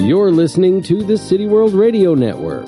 [0.00, 2.66] You're listening to the City World Radio Network,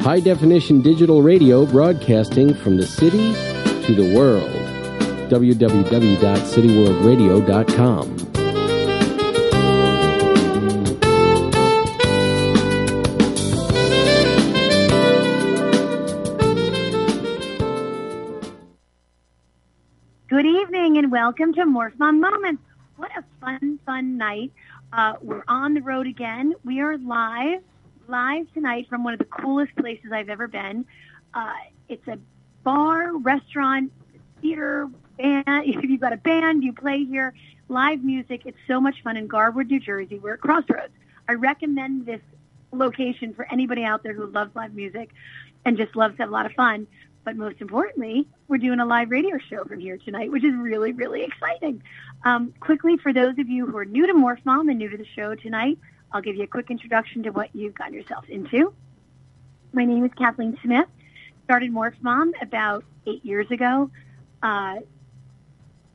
[0.00, 3.32] high definition digital radio broadcasting from the city
[3.86, 4.48] to the world.
[5.28, 8.16] www.cityworldradio.com.
[20.28, 22.62] Good evening and welcome to Morph Mom Moments.
[22.96, 24.52] What a fun, fun night.
[24.92, 26.52] Uh, we're on the road again.
[26.64, 27.62] We are live,
[28.08, 30.84] live tonight from one of the coolest places I've ever been.
[31.32, 31.52] Uh,
[31.88, 32.18] it's a
[32.64, 33.92] bar, restaurant,
[34.42, 35.44] theater, band.
[35.66, 37.34] If you've got a band, you play here.
[37.68, 38.42] Live music.
[38.46, 40.18] It's so much fun in Garwood, New Jersey.
[40.18, 40.92] We're at Crossroads.
[41.28, 42.20] I recommend this
[42.72, 45.10] location for anybody out there who loves live music
[45.64, 46.88] and just loves to have a lot of fun.
[47.22, 50.90] But most importantly, we're doing a live radio show from here tonight, which is really,
[50.90, 51.80] really exciting.
[52.24, 54.96] Um, quickly, for those of you who are new to Morph Mom and new to
[54.96, 55.78] the show tonight,
[56.10, 58.74] I'll give you a quick introduction to what you've gotten yourself into.
[59.72, 60.88] My name is Kathleen Smith.
[61.44, 63.88] Started Morph Mom about eight years ago.
[64.42, 64.78] Uh,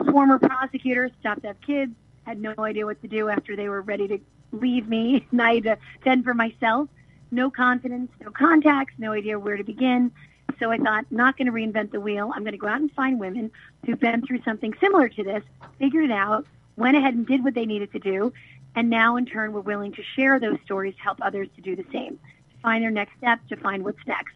[0.09, 1.92] former prosecutor, stopped to have kids,
[2.23, 4.20] had no idea what to do after they were ready to
[4.53, 6.88] leave me, and I had to fend for myself.
[7.31, 10.14] No confidence, no contacts, no idea where to begin.
[10.60, 12.32] So I thought, not going to reinvent the wheel.
[12.34, 13.52] I'm going to go out and find women
[13.86, 15.44] who've been through something similar to this,
[15.80, 16.46] figured it out,
[16.78, 18.32] went ahead and did what they needed to do,
[18.76, 21.76] and now in turn were willing to share those stories to help others to do
[21.76, 22.20] the same,
[22.52, 24.36] to find their next step, to find what's next.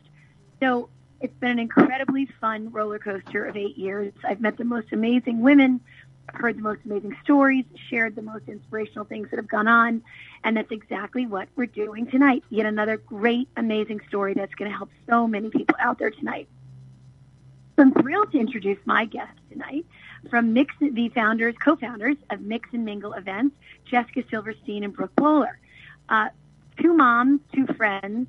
[0.59, 0.89] So
[1.21, 4.13] it's been an incredibly fun roller coaster of eight years.
[4.23, 5.81] I've met the most amazing women,
[6.35, 10.01] heard the most amazing stories, shared the most inspirational things that have gone on,
[10.43, 12.43] and that's exactly what we're doing tonight.
[12.49, 16.47] Yet another great, amazing story that's going to help so many people out there tonight.
[17.77, 19.85] I'm thrilled to introduce my guest tonight
[20.29, 25.59] from Mix, the founders, co-founders of Mix and Mingle Events, Jessica Silverstein and Brooke Bowler.
[26.09, 26.29] Uh,
[26.81, 28.27] two moms, two friends,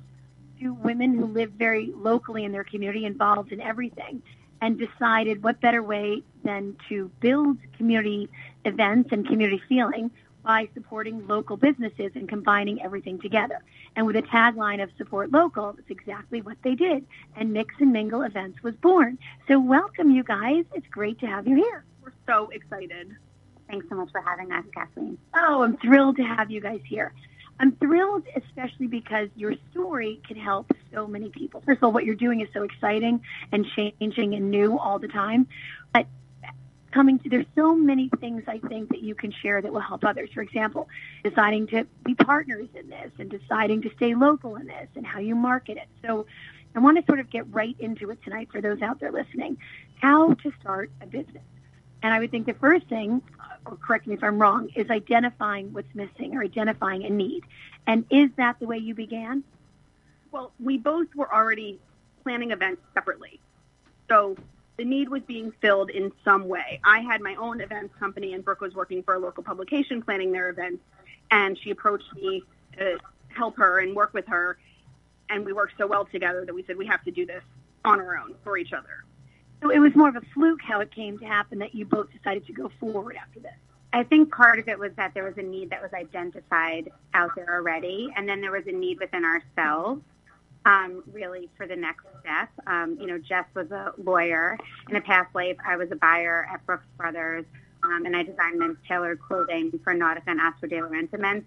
[0.59, 4.21] two women who live very locally in their community, involved in everything,
[4.61, 8.29] and decided what better way than to build community
[8.63, 10.11] events and community feeling
[10.43, 13.61] by supporting local businesses and combining everything together.
[13.95, 17.05] And with a tagline of support local, that's exactly what they did.
[17.35, 19.17] And Mix and Mingle Events was born.
[19.47, 20.65] So welcome you guys.
[20.73, 21.83] It's great to have you here.
[22.03, 23.15] We're so excited.
[23.67, 25.17] Thanks so much for having us, Kathleen.
[25.35, 27.13] Oh, I'm thrilled to have you guys here.
[27.61, 31.61] I'm thrilled, especially because your story can help so many people.
[31.63, 35.07] First of all, what you're doing is so exciting and changing and new all the
[35.07, 35.47] time.
[35.93, 36.07] But
[36.91, 40.03] coming to, there's so many things I think that you can share that will help
[40.03, 40.31] others.
[40.33, 40.89] For example,
[41.23, 45.19] deciding to be partners in this and deciding to stay local in this and how
[45.19, 45.87] you market it.
[46.03, 46.25] So
[46.73, 49.57] I want to sort of get right into it tonight for those out there listening.
[50.01, 51.43] How to start a business.
[52.03, 53.21] And I would think the first thing,
[53.65, 57.43] or correct me if I'm wrong, is identifying what's missing or identifying a need.
[57.85, 59.43] And is that the way you began?
[60.31, 61.79] Well, we both were already
[62.23, 63.39] planning events separately.
[64.09, 64.35] So
[64.77, 66.79] the need was being filled in some way.
[66.83, 70.31] I had my own events company, and Brooke was working for a local publication planning
[70.31, 70.81] their events.
[71.29, 72.43] And she approached me
[72.77, 72.97] to
[73.29, 74.57] help her and work with her.
[75.29, 77.43] And we worked so well together that we said we have to do this
[77.85, 79.05] on our own for each other.
[79.61, 82.11] So it was more of a fluke how it came to happen that you both
[82.11, 83.53] decided to go forward after this.
[83.93, 87.35] I think part of it was that there was a need that was identified out
[87.35, 90.01] there already, and then there was a need within ourselves,
[90.65, 92.49] um, really, for the next step.
[92.67, 94.57] Um, you know, Jess was a lawyer.
[94.89, 97.45] In a past life, I was a buyer at Brooks Brothers,
[97.83, 100.89] um, and I designed men's tailored clothing for Nautica and Astro de la.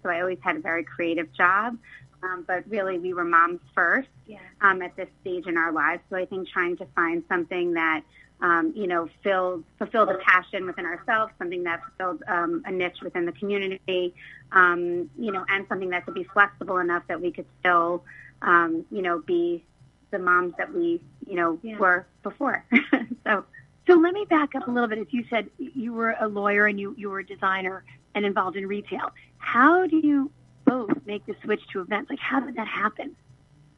[0.03, 1.77] So I always had a very creative job.
[2.23, 4.39] Um, but really, we were moms first Yeah.
[4.61, 6.01] um, at this stage in our lives.
[6.09, 8.01] So I think trying to find something that
[8.41, 12.97] um, you know filled fulfilled a passion within ourselves, something that fulfilled um, a niche
[13.03, 14.13] within the community,
[14.51, 18.03] um, you know, and something that could be flexible enough that we could still,
[18.41, 19.63] um, you know, be
[20.11, 21.77] the moms that we you know Yeah.
[21.77, 22.65] were before.
[23.25, 23.45] so
[23.87, 24.97] So let me back up a little bit.
[24.99, 27.83] As you said, you were a lawyer and you, you were a designer
[28.15, 29.11] and involved in retail.
[29.37, 30.31] How do you
[30.65, 32.09] both make the switch to events?
[32.09, 33.15] Like, how did that happen?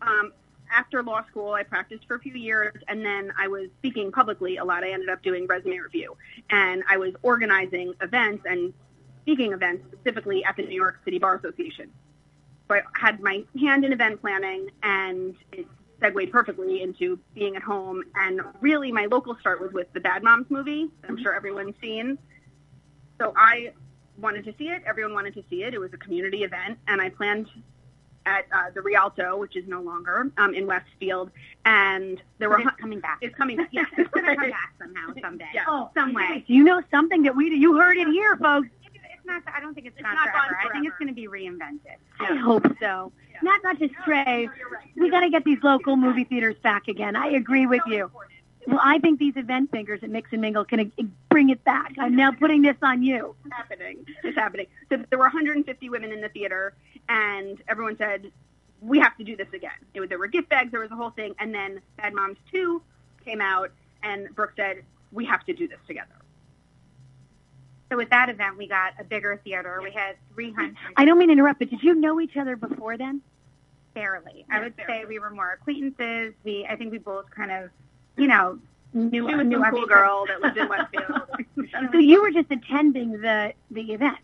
[0.01, 0.31] Um,
[0.71, 4.57] after law school, I practiced for a few years, and then I was speaking publicly
[4.57, 4.83] a lot.
[4.83, 6.17] I ended up doing resume review,
[6.49, 8.73] and I was organizing events and
[9.21, 11.91] speaking events specifically at the New York City Bar Association.
[12.67, 15.67] So I had my hand in event planning, and it
[16.01, 18.03] segued perfectly into being at home.
[18.15, 20.89] And really, my local start was with the Bad Moms movie.
[21.07, 22.17] I'm sure everyone's seen.
[23.19, 23.71] So I
[24.17, 24.83] wanted to see it.
[24.85, 25.73] Everyone wanted to see it.
[25.73, 27.47] It was a community event, and I planned
[28.25, 31.31] at uh, the Rialto, which is no longer um, in Westfield,
[31.65, 33.19] and there were it's coming back.
[33.21, 33.69] It's coming back.
[33.71, 35.87] Yes, It's going to come back somehow, someday, Yeah.
[35.95, 36.43] some way.
[36.47, 37.53] Do you know something that we?
[37.55, 38.67] You heard it here, folks.
[38.83, 39.43] It's not.
[39.53, 40.57] I don't think it's, It's gone, not gone forever.
[40.69, 41.95] I think it's going to be reinvented.
[42.19, 43.11] I hope so.
[43.31, 43.37] Yeah.
[43.43, 44.45] Not not to stray.
[44.47, 44.87] No, right.
[44.97, 47.15] We got to get these local movie theaters back again.
[47.15, 48.11] I agree with you.
[48.67, 51.93] Well, I think these event fingers at Mix and Mingle can uh, bring it back.
[51.97, 53.33] I'm now putting this on you.
[53.45, 54.05] It's happening.
[54.23, 54.67] It's happening.
[54.89, 56.73] So there were 150 women in the theater,
[57.07, 58.29] and everyone said,
[58.81, 60.71] "We have to do this again." It was, there were gift bags.
[60.71, 62.81] There was a whole thing, and then Bad Moms 2
[63.23, 63.71] came out,
[64.03, 64.83] and Brooke said,
[65.13, 66.09] "We have to do this together."
[67.89, 69.79] So with that event, we got a bigger theater.
[69.81, 72.97] We had 300 I don't mean to interrupt, but did you know each other before
[72.97, 73.21] then?
[73.97, 74.45] barely.
[74.51, 75.01] I would barely.
[75.01, 76.33] say we were more acquaintances.
[76.43, 77.69] We, I think, we both kind of,
[78.17, 78.59] you know,
[78.93, 81.21] knew She was knew some of cool girl that lived in Westfield.
[81.91, 84.17] So you were just attending the the event.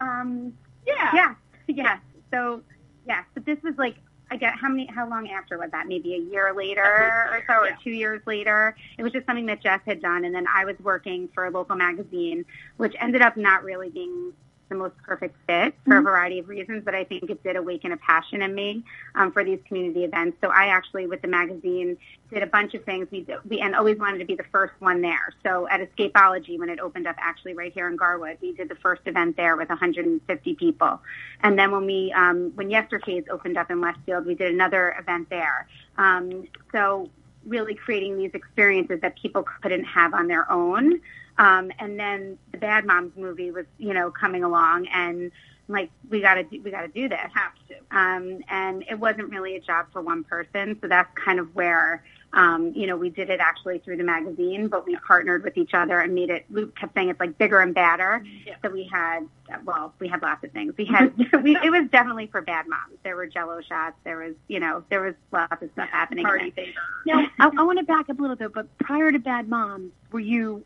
[0.00, 0.52] Um,
[0.86, 1.10] yeah.
[1.14, 1.34] yeah,
[1.68, 1.98] yeah.
[2.32, 2.62] So,
[3.06, 3.24] yeah.
[3.34, 3.96] But this was like,
[4.30, 5.86] I get how many, how long after was that?
[5.88, 7.76] Maybe a year later or so, or Yeah.
[7.82, 8.76] two years later.
[8.98, 11.50] It was just something that Jess had done, and then I was working for a
[11.50, 12.44] local magazine,
[12.76, 14.32] which ended up not really being
[14.68, 16.04] the most perfect fit for a Mhm.
[16.04, 18.84] variety of reasons, but I think it did awaken a passion in me
[19.14, 20.38] um, for these community events.
[20.40, 21.96] So I actually, with the magazine,
[22.30, 23.08] did a bunch of things.
[23.10, 25.32] We, we and always wanted to be the first one there.
[25.42, 28.74] So at Escapeology, when it opened up, actually right here in Garwood, we did the
[28.76, 31.00] first event there with 150 people.
[31.42, 35.30] And then when we, um, when Yestercades opened up in Westfield, we did another event
[35.30, 35.66] there.
[35.96, 37.08] Um, so
[37.46, 41.00] really creating these experiences that people couldn't have on their own.
[41.38, 45.30] Um, and then the Bad Moms movie was, you know, coming along, and
[45.68, 47.30] like we got to do, we got to do this.
[47.34, 47.96] Have to.
[47.96, 52.02] Um, and it wasn't really a job for one person, so that's kind of where,
[52.32, 55.74] um, you know, we did it actually through the magazine, but we partnered with each
[55.74, 56.46] other and made it.
[56.50, 58.24] We kept saying it's like bigger and badder.
[58.46, 58.56] Yeah.
[58.62, 59.28] So we had,
[59.64, 60.74] well, we had lots of things.
[60.76, 62.98] We had, we, it was definitely for Bad Moms.
[63.04, 63.96] There were Jello shots.
[64.04, 66.24] There was, you know, there was lots of stuff happening.
[66.24, 66.72] Party favor.
[67.06, 69.92] Now, I, I want to back up a little bit, but prior to Bad Moms,
[70.10, 70.64] were you,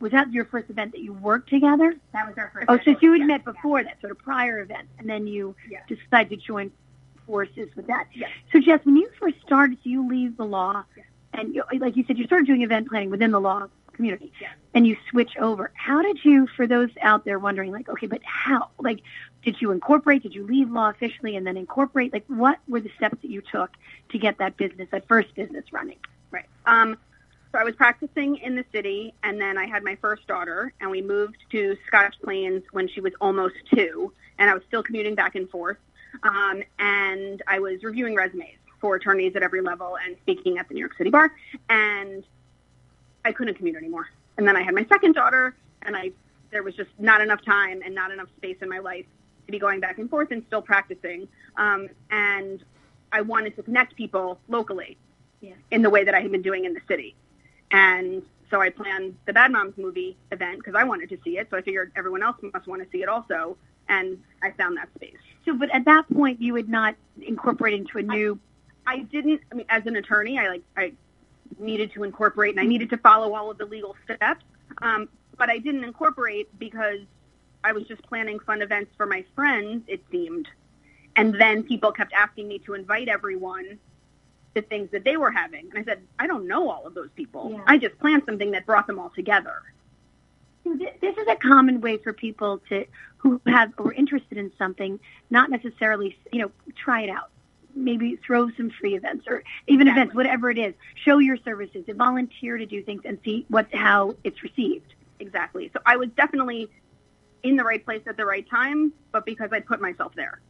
[0.00, 1.94] was that your first event that you worked together?
[2.12, 2.66] That was our first.
[2.68, 5.54] Oh, so you had met before that, sort of prior event, and then you
[5.88, 6.70] decided to join
[7.26, 8.06] forces with that.
[8.14, 8.28] Yeah.
[8.52, 10.84] So, Jess, when you first started, so you leave the law,
[11.34, 14.48] and you, like you said, you started doing event planning within the law community, Yeah.
[14.74, 15.72] and you switch over.
[15.74, 18.70] How did you, for those out there wondering, like, okay, but how?
[18.78, 19.00] Like,
[19.44, 20.22] did you incorporate?
[20.22, 22.12] Did you leave law officially and then incorporate?
[22.12, 23.70] Like, what were the steps that you took
[24.10, 25.98] to get that business, that first business running?
[26.30, 26.46] Right.
[26.66, 26.96] Um,
[27.52, 30.90] so I was practicing in the city, and then I had my first daughter, and
[30.90, 35.14] we moved to Scotch Plains when she was almost two, and I was still commuting
[35.14, 35.78] back and forth.
[36.22, 40.74] Um, and I was reviewing resumes for attorneys at every level and speaking at the
[40.74, 41.32] New York City Bar,
[41.70, 42.22] and
[43.24, 44.08] I couldn't commute anymore.
[44.36, 46.12] And then I had my second daughter, and I
[46.50, 49.04] there was just not enough time and not enough space in my life
[49.46, 51.28] to be going back and forth and still practicing.
[51.56, 52.62] Um, and
[53.12, 54.96] I wanted to connect people locally
[55.70, 57.14] in the way that I had been doing in the city.
[57.70, 61.48] And so I planned the Bad Moms movie event because I wanted to see it.
[61.50, 63.56] So I figured everyone else must want to see it also.
[63.88, 65.16] And I found that space.
[65.44, 68.38] So, but at that point, you would not incorporate into a new.
[68.86, 70.92] I didn't, I mean, as an attorney, I like, I
[71.58, 74.44] needed to incorporate and I needed to follow all of the legal steps.
[74.82, 77.00] Um, but I didn't incorporate because
[77.64, 80.48] I was just planning fun events for my friends, it seemed.
[81.16, 83.78] And then people kept asking me to invite everyone
[84.54, 85.68] to things that they were having.
[85.70, 87.50] And I said, I don't know all of those people.
[87.52, 87.62] Yeah.
[87.66, 89.62] I just planned something that brought them all together.
[90.64, 92.84] This is a common way for people to
[93.16, 95.00] who have or interested in something,
[95.30, 97.30] not necessarily, you know, try it out.
[97.74, 100.02] Maybe throw some free events or even Exactly.
[100.02, 100.74] events, whatever it is.
[100.94, 104.94] Show your services, and volunteer to do things, and see what how it's received.
[105.20, 105.70] Exactly.
[105.72, 106.68] So I was definitely
[107.42, 110.40] in the right place at the right time, but because I put myself there.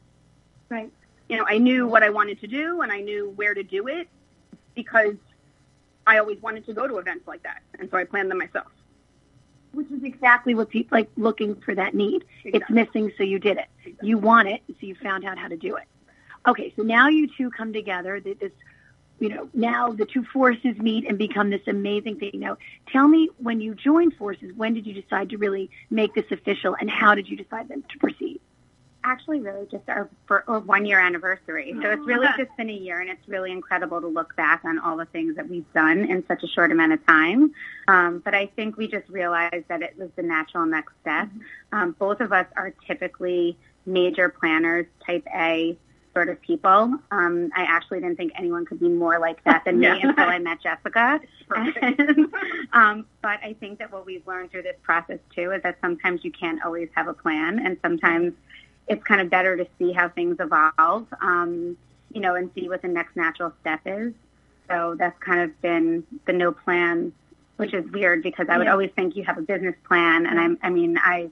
[0.68, 0.90] Right.
[1.28, 3.86] You know, I knew what I wanted to do and I knew where to do
[3.88, 4.08] it
[4.74, 5.16] because
[6.06, 7.62] I always wanted to go to events like that.
[7.78, 8.68] And so I planned them myself.
[9.72, 12.24] Which is exactly what people like looking for that need.
[12.44, 13.96] It's missing, so you did it.
[14.02, 15.84] You want it, so you found out how to do it.
[16.46, 18.18] Okay, so now you two come together.
[18.18, 18.52] th- This,
[19.20, 22.30] you know, now the two forces meet and become this amazing thing.
[22.34, 22.56] Now,
[22.90, 26.74] tell me when you joined forces, when did you decide to really make this official,
[26.80, 28.40] and how did you decide then to proceed?
[29.08, 31.74] Actually really just our, for our one year anniversary.
[31.82, 34.78] So it's really just been a year and it's really incredible to look back on
[34.78, 37.52] all the things that we've done in such a short amount of time.
[37.88, 41.28] Um, but I think we just realized that it was the natural next step.
[41.72, 45.76] Um, both of us are typically major planners, type A
[46.14, 46.98] sort of people.
[47.10, 50.38] Um, I actually didn't think anyone could be more like that than me until I
[50.38, 51.20] met Jessica.
[51.50, 52.28] And,
[52.72, 56.24] um, but I think that what we've learned through this process too is that sometimes
[56.24, 58.34] you can't always have a plan, and sometimes
[58.88, 61.76] it's kind of better to see how things evolve, um,
[62.12, 64.12] you know, and see what the next natural step is.
[64.70, 67.12] So that's kind of been the no plan
[67.56, 68.72] which is weird because I would Yeah.
[68.72, 70.26] always think you have a business plan.
[70.26, 71.28] And I'm, I mean, I,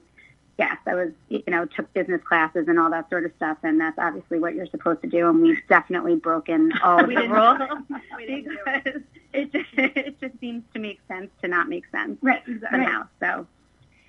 [0.57, 3.57] yes, I was, you know, took business classes and all that sort of stuff.
[3.63, 5.29] And that's obviously what you're supposed to do.
[5.29, 7.59] And we've definitely broken all the rules
[8.17, 11.85] we didn't do because it just, it just seems to make sense to not make
[11.91, 12.43] sense Right.
[12.69, 13.07] somehow.
[13.21, 13.47] So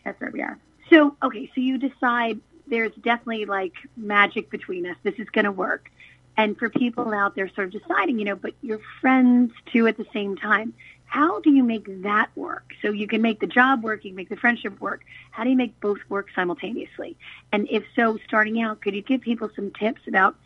[0.05, 0.59] that's where we are.
[0.91, 4.97] So, okay, so you decide there's definitely like magic between us.
[5.03, 5.91] This is going to work.
[6.37, 9.97] And for people out there sort of deciding, you know, but you're friends too at
[9.97, 10.73] the same time.
[11.07, 12.75] How do you make that work?
[12.83, 15.05] So you can make the job work, you can make the friendship work.
[15.31, 17.17] How do you make both work simultaneously?
[17.51, 20.37] And if so, starting out, could you give people some tips about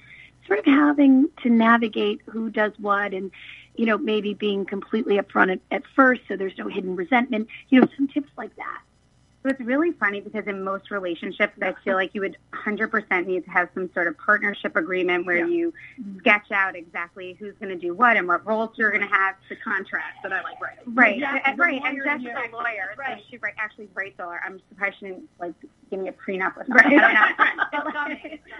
[0.46, 3.30] sort of having to navigate who does what and,
[3.76, 7.80] you know, maybe being completely upfront at, at first so there's no hidden resentment, you
[7.80, 8.80] know, some tips like that.
[9.42, 13.44] So it's really funny because in most relationships, I feel like you would 100% need
[13.44, 15.46] to have some sort of partnership agreement where Yeah.
[15.46, 15.74] you
[16.20, 19.34] sketch out exactly who's going to do what and what roles you're going to have.
[19.48, 20.84] the contract that I like writing.
[20.94, 21.82] Right, Yeah, right.
[21.84, 22.30] And Jess's you.
[22.30, 23.18] a lawyer, Right.
[23.18, 24.30] so she write, actually writes all.
[24.44, 25.54] I'm surprised she didn't like
[25.90, 26.82] give me a prenup or Right.
[26.84, 26.98] something.
[27.00, 28.04] I don't know.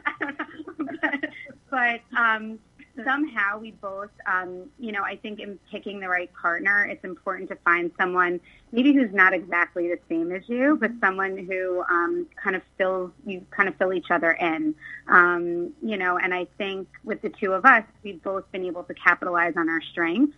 [0.06, 1.28] I don't know.
[1.70, 2.58] But, but um,
[3.04, 7.48] somehow we both, um, you know, I think in picking the right partner, it's important
[7.50, 12.26] to find someone maybe who's not exactly the same as you, but someone who um,
[12.42, 14.74] kind of fills you kind of fill each other in.
[15.08, 18.84] Um, you know, and I think with the two of us, we've both been able
[18.84, 20.36] to capitalize on our strengths.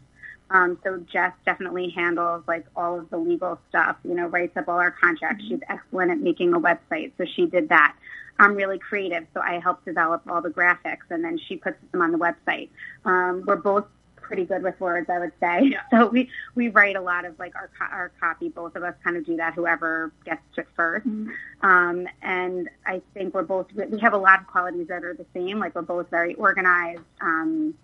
[0.50, 4.68] Um, so Jess definitely handles like all of the legal stuff, you know, writes up
[4.68, 5.44] all our contracts.
[5.48, 7.12] She's excellent at making a website.
[7.18, 7.96] So she did that.
[8.38, 9.26] I'm really creative.
[9.34, 12.68] So I help develop all the graphics and then she puts them on the website.
[13.04, 13.86] Um, we're both
[14.16, 15.64] pretty good with words, I would say.
[15.64, 15.80] Yeah.
[15.90, 18.48] So we, we write a lot of like our, our copy.
[18.48, 21.28] Both of us kind of do that, whoever gets to it 1st
[21.62, 25.26] Um, and I think we're both, we have a lot of qualities that are the
[25.34, 25.58] same.
[25.58, 27.02] Like we're both very organized.
[27.20, 27.74] Um,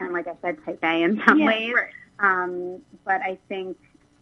[0.00, 1.72] and like I said, type A in some Yeah, ways.
[1.74, 1.90] right.
[2.20, 3.76] Um, but I think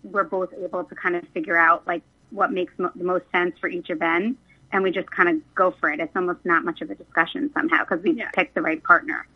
[0.05, 3.59] we're both able to kind of figure out like what makes mo- the most sense
[3.61, 4.39] for each event.
[4.73, 6.01] And we just kind of go for it.
[6.01, 8.31] It's almost not much of a discussion somehow because we Yeah.
[8.31, 9.27] picked the right partner.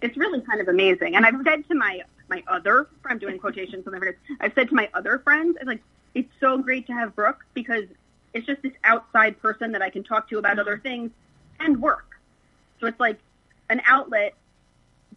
[0.00, 1.16] It's really kind of amazing.
[1.16, 4.74] And I've said to my my other, I'm doing quotations on the I've said to
[4.74, 5.82] my other friends, it's like
[6.14, 7.84] it's so great to have Brooke because
[8.32, 10.60] it's just this outside person that I can talk to about mm-hmm.
[10.60, 11.10] other things
[11.60, 12.18] and work.
[12.80, 13.18] So it's like
[13.70, 14.34] an outlet,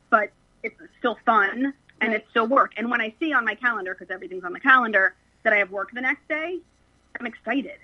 [0.10, 0.32] but
[0.64, 2.74] it's still fun and it's still work.
[2.78, 5.72] And when I see on my calendar, because everything's on the calendar, that I have
[5.72, 6.60] work the next day,
[7.20, 7.80] I'm excited.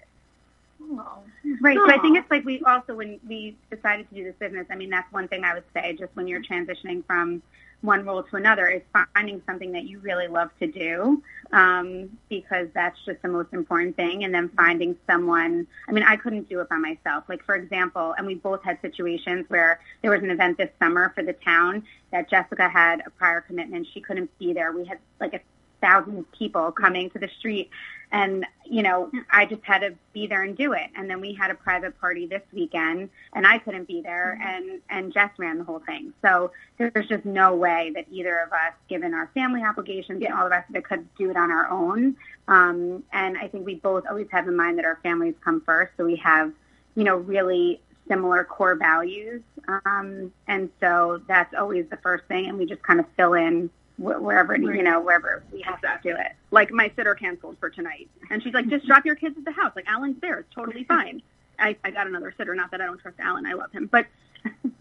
[1.62, 1.78] Right.
[1.78, 4.76] So I think it's like we also, when we decided to do this business, I
[4.76, 7.42] mean, that's one thing I would say, just when you're transitioning from
[7.82, 8.82] one role to another, is
[9.14, 11.22] finding something that you really love to do,
[11.52, 14.24] um, because that's just the most important thing.
[14.24, 17.26] And then finding someone, I mean, I couldn't do it by myself.
[17.28, 21.12] Like, for example, and we both had situations where there was an event this summer
[21.14, 23.88] for the town that Jessica had a prior commitment.
[23.94, 24.72] She couldn't be there.
[24.72, 25.42] We had like a
[25.84, 27.70] thousand people coming to the street.
[28.12, 30.90] And you know i just had to be there and do it.
[30.96, 34.80] And then we had a private party this weekend and i couldn't be there and
[34.90, 36.14] and jess ran the whole thing.
[36.22, 40.46] So there's just no way that either of us given our family obligations and all
[40.46, 42.16] the rest of it could do it on our own.
[42.48, 45.92] Um and i think we both always have in mind that our families come first
[45.98, 46.54] so we have
[46.96, 49.42] you know really similar core values.
[49.86, 53.70] Um and so that's always the first thing and we just kind of fill in
[53.98, 57.70] wh- wherever you know wherever we have to do it Like my sitter canceled for
[57.70, 59.72] tonight, and she's like, "Just drop your kids at the house.
[59.76, 60.40] Like Alan's there.
[60.40, 61.22] It's totally fine."
[61.60, 62.56] I, I got another sitter.
[62.56, 63.46] Not that I don't trust Alan.
[63.46, 64.08] I love him, but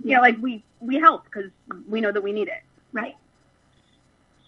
[0.03, 1.51] yeah, like we we help because
[1.89, 2.63] we know that we need it.
[2.93, 3.17] Right.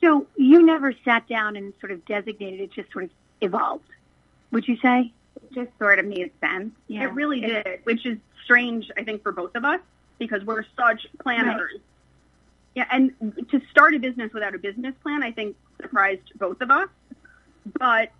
[0.01, 3.89] So you never sat down and sort of designated it, just sort of evolved.
[4.51, 5.13] Would you say?
[5.37, 7.05] it just sort of made sense Yeah.
[7.05, 9.81] It really did, which is strange, I think, for both of us
[10.19, 11.73] because we're such planners.
[12.75, 13.13] Yeah, and
[13.51, 16.89] to start a business without a business plan, I think surprised both of us.
[17.79, 18.11] But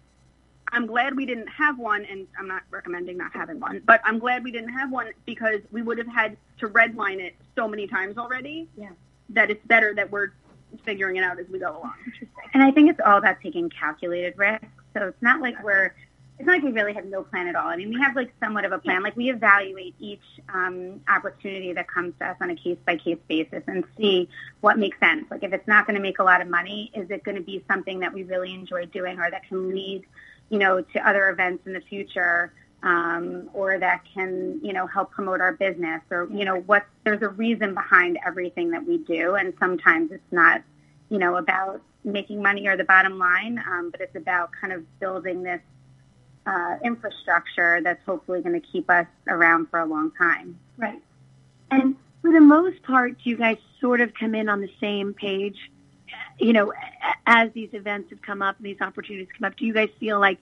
[0.73, 4.19] I'm glad we didn't have one, and I'm not recommending not having one, but I'm
[4.19, 7.87] glad we didn't have one because we would have had to redline it so many
[7.87, 8.91] times already Yeah.
[9.31, 10.31] that it's better that we're
[10.85, 11.95] figuring it out as we go along.
[12.07, 12.29] Interesting.
[12.55, 14.67] And I think it's all about taking calculated risks.
[14.95, 15.95] So it's not like we're,
[16.39, 17.69] it's not like we really have no plan at all.
[17.69, 19.03] I mean, we have like somewhat of a plan.
[19.05, 23.19] Like we evaluate each um, opportunity that comes to us on a case by case
[23.29, 24.29] basis and see
[24.61, 25.27] what makes sense.
[25.31, 27.43] Like if it's not going to make a lot of money, is it going to
[27.43, 30.05] be something that we really enjoy doing or that can lead,
[30.49, 32.53] you know, to other events in the future?
[32.83, 37.23] Um, or that can, you know, help promote our business or, you know, what, there's
[37.23, 39.37] a reason behind everything that we do.
[39.37, 40.61] And sometimes it's not,
[41.09, 45.01] you know, about making money or the bottom line, um, but it's about kind of
[45.01, 45.63] building this
[46.47, 50.59] uh, infrastructure that's hopefully going to keep us around for a long time.
[50.77, 51.01] Right.
[51.71, 55.15] And for the most part, do you guys sort of come in on the same
[55.15, 55.57] page
[56.39, 56.73] you know,
[57.27, 60.19] as these events have come up and these opportunities come up, do you guys feel
[60.19, 60.39] like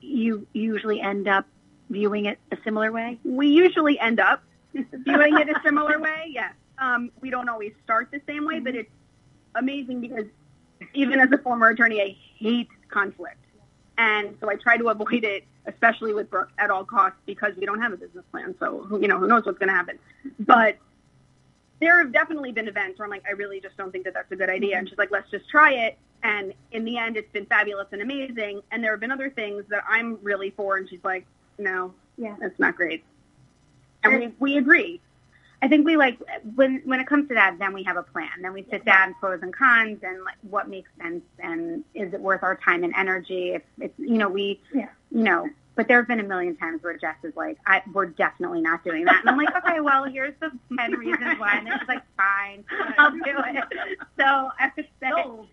[0.00, 1.46] you usually end up
[1.90, 3.18] viewing it a similar way?
[3.24, 6.26] We usually end up viewing it a similar way.
[6.28, 6.54] Yes.
[6.78, 8.90] Um, we don't always start the same way, but it's
[9.54, 10.24] amazing because
[10.94, 13.36] even as a former attorney, I hate conflict.
[14.00, 17.66] And so I try to avoid it, especially with Brooke at all costs because we
[17.66, 18.54] don't have a business plan.
[18.58, 19.98] So, who, you know, who knows what's going to happen.
[20.38, 20.78] But
[21.82, 24.32] there have definitely been events where I'm like, I really just don't think that that's
[24.32, 24.78] a good idea.
[24.78, 25.98] And she's like, let's just try it.
[26.22, 28.62] And in the end, it's been fabulous and amazing.
[28.70, 30.78] And there have been other things that I'm really for.
[30.78, 31.26] And she's like,
[31.58, 33.04] no, yeah, that's not great.
[34.02, 35.02] And we, we agree.
[35.62, 36.18] I think we like
[36.54, 38.30] when when it comes to that, then we have a plan.
[38.40, 42.20] Then we sit down, pros and cons, and like what makes sense, and is it
[42.20, 43.50] worth our time and energy?
[43.50, 44.88] If it's you know we yeah.
[45.10, 45.48] you know.
[45.76, 48.84] But there have been a million times where Jess is like, I, "We're definitely not
[48.84, 52.02] doing that," and I'm like, "Okay, well, here's the ten reasons why," and she's like,
[52.16, 52.64] "Fine,
[52.98, 53.64] I'll do it."
[54.18, 55.10] So I would say,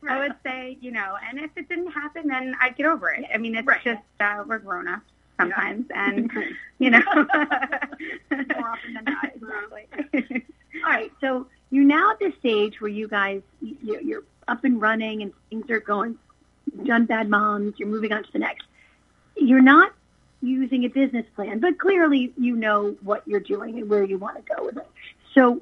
[0.09, 3.23] I would say, you know, and if it didn't happen, then I'd get over it.
[3.33, 3.81] I mean, it's right.
[3.81, 5.05] just uh, we're grown ups
[5.39, 6.09] sometimes, yeah.
[6.09, 6.31] and
[6.79, 10.45] you know, more often than not, exactly.
[10.85, 15.21] All right, so you're now at the stage where you guys you're up and running
[15.21, 16.17] and things are going.
[16.75, 17.75] You've done Bad Moms.
[17.77, 18.65] You're moving on to the next.
[19.35, 19.93] You're not
[20.41, 24.37] using a business plan, but clearly you know what you're doing and where you want
[24.37, 24.87] to go with it.
[25.33, 25.61] So,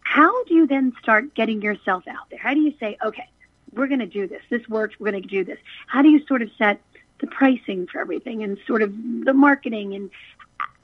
[0.00, 2.38] how do you then start getting yourself out there?
[2.38, 3.28] How do you say, okay,
[3.72, 4.42] we're going to do this.
[4.48, 4.94] This works.
[4.98, 5.58] We're going to do this.
[5.86, 6.80] How do you sort of set
[7.24, 8.92] the pricing for everything and sort of
[9.24, 10.10] the marketing and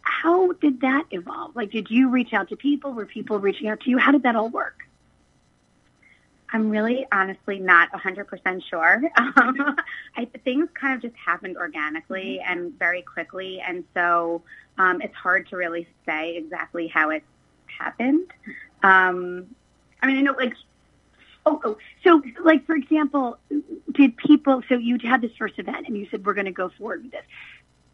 [0.03, 1.55] how did that evolve?
[1.55, 2.93] Like, did you reach out to people?
[2.93, 3.99] Were people reaching out to you?
[3.99, 4.87] How did that all work?
[6.53, 9.03] I'm really honestly not 100% sure.
[9.17, 9.77] Um,
[10.17, 12.53] I, things kind of just happened organically mm-hmm.
[12.53, 13.61] and very quickly.
[13.61, 14.43] And so
[14.79, 17.23] um, it's hard to really say exactly how it
[17.67, 18.33] happened.
[18.83, 19.55] Um,
[20.03, 20.55] I mean, I know like
[21.51, 23.39] Oh, so like for example,
[23.93, 24.63] did people?
[24.69, 27.13] So you had this first event, and you said we're going to go forward with
[27.13, 27.25] this.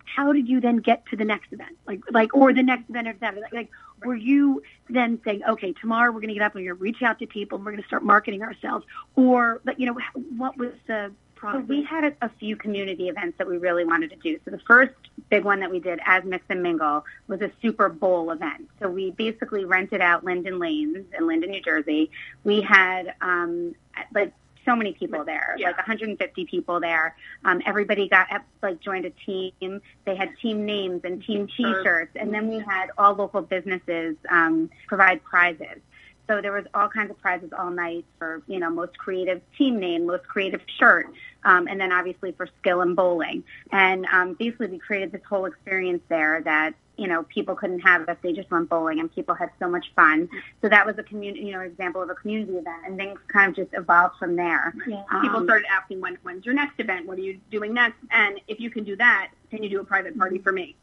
[0.04, 1.76] How did you then get to the next event?
[1.86, 3.34] Like, like, or the next event or that?
[3.34, 3.70] Like, like,
[4.04, 6.82] were you then saying, okay, tomorrow we're going to get up and we're going to
[6.82, 9.98] reach out to people and we're going to start marketing ourselves, or, but you know,
[10.36, 14.10] what was the so we had a, a, few community events that we really wanted
[14.10, 14.38] to do.
[14.44, 14.94] So the first
[15.28, 18.68] big one that we did as Mix and Mingle was a Super Bowl event.
[18.80, 22.10] So we basically rented out Linden Lanes in Linden, New Jersey.
[22.44, 23.74] We had um,
[24.14, 24.32] like
[24.64, 25.68] so many people there, yeah.
[25.68, 27.16] like 150 people there.
[27.44, 28.26] Um, everybody got
[28.62, 29.80] like joined a team.
[30.04, 34.68] They had team names and team T-shirts, and then we had all local businesses um,
[34.88, 35.80] provide prizes.
[36.28, 39.78] So there was all kinds of prizes all night for, you know, most creative team
[39.78, 41.06] name, most creative shirt,
[41.44, 43.44] um, and then obviously for skill and bowling.
[43.72, 48.08] And um, basically we created this whole experience there that, you know, people couldn't have
[48.08, 50.28] if they just went bowling and people had so much fun.
[50.62, 53.50] So that was a community, you know, example of a community event and things kind
[53.50, 54.74] of just evolved from there.
[54.86, 55.04] Yeah.
[55.12, 57.06] Um, people started asking when, when's your next event?
[57.06, 57.98] What are you doing next?
[58.10, 60.74] And if you can do that, can you do a private party for me?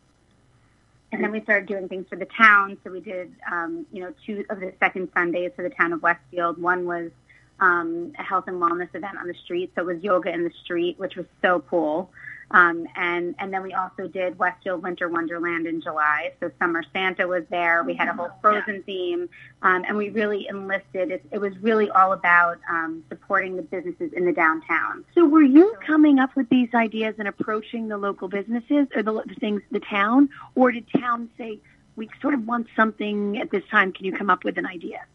[1.13, 2.75] And then we started doing things for the town.
[2.83, 6.01] So we did, um, you know, two of the second Sundays for the town of
[6.01, 6.59] Westfield.
[6.59, 7.11] One was
[7.59, 9.71] um, a health and wellness event on the street.
[9.75, 12.09] So it was yoga in the street, which was so cool.
[12.53, 16.33] Um, and and then we also did Westfield Winter Wonderland in July.
[16.39, 17.83] So Summer Santa was there.
[17.83, 18.81] We had a whole Frozen yeah.
[18.85, 19.29] theme,
[19.63, 21.09] um, and we really enlisted.
[21.11, 25.03] It, it was really all about um, supporting the businesses in the downtown.
[25.15, 29.23] So were you coming up with these ideas and approaching the local businesses or the,
[29.25, 31.59] the things, the town, or did town say
[31.95, 33.91] we sort of want something at this time?
[33.91, 35.05] Can you come up with an idea?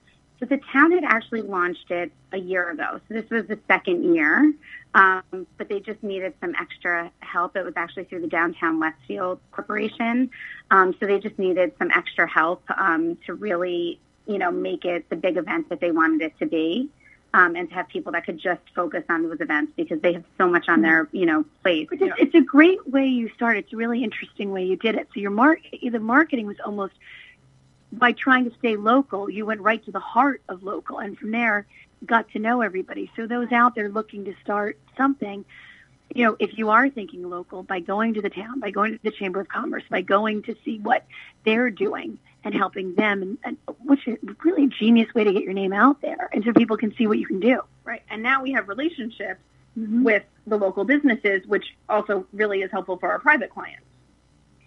[0.40, 3.00] So the town had actually launched it a year ago.
[3.08, 4.52] So this was the second year,
[4.94, 7.56] um, but they just needed some extra help.
[7.56, 10.30] It was actually through the Downtown Westfield Corporation.
[10.70, 15.08] Um, so they just needed some extra help um, to really, you know, make it
[15.10, 16.88] the big event that they wanted it to be.
[17.34, 20.24] Um, and to have people that could just focus on those events because they have
[20.38, 21.90] so much on their, you know, plate.
[21.92, 23.64] It's, it's a great way you started.
[23.64, 25.08] It's a really interesting way you did it.
[25.12, 26.94] So your mark, the marketing was almost
[27.92, 31.30] by trying to stay local, you went right to the heart of local, and from
[31.30, 31.66] there,
[32.04, 33.10] got to know everybody.
[33.16, 35.44] So those out there looking to start something,
[36.14, 39.00] you know, if you are thinking local, by going to the town, by going to
[39.02, 41.04] the Chamber of Commerce, by going to see what
[41.44, 45.42] they're doing and helping them, and, and which is really a genius way to get
[45.42, 47.60] your name out there, and so people can see what you can do.
[47.84, 49.40] Right, and now we have relationships
[49.78, 50.04] mm-hmm.
[50.04, 53.84] with the local businesses, which also really is helpful for our private clients.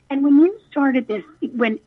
[0.09, 1.79] And when you started this, when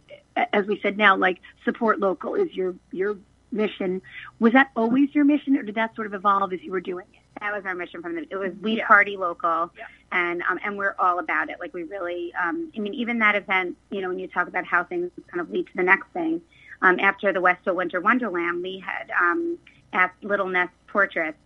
[0.52, 3.16] as we said now, like support local is your your
[3.52, 4.02] mission.
[4.40, 7.06] Was that always your mission, or did that sort of evolve as you were doing
[7.12, 7.20] it?
[7.40, 8.26] That was our mission from the.
[8.30, 8.86] It was we yeah.
[8.86, 9.84] party local, yeah.
[10.12, 11.58] and um, and we're all about it.
[11.60, 12.32] Like we really.
[12.34, 13.76] Um, I mean, even that event.
[13.90, 16.40] You know, when you talk about how things kind of lead to the next thing.
[16.82, 19.58] Um, after the Westfield Winter Wonderland, we had um,
[19.92, 21.38] at Little Nest Portraits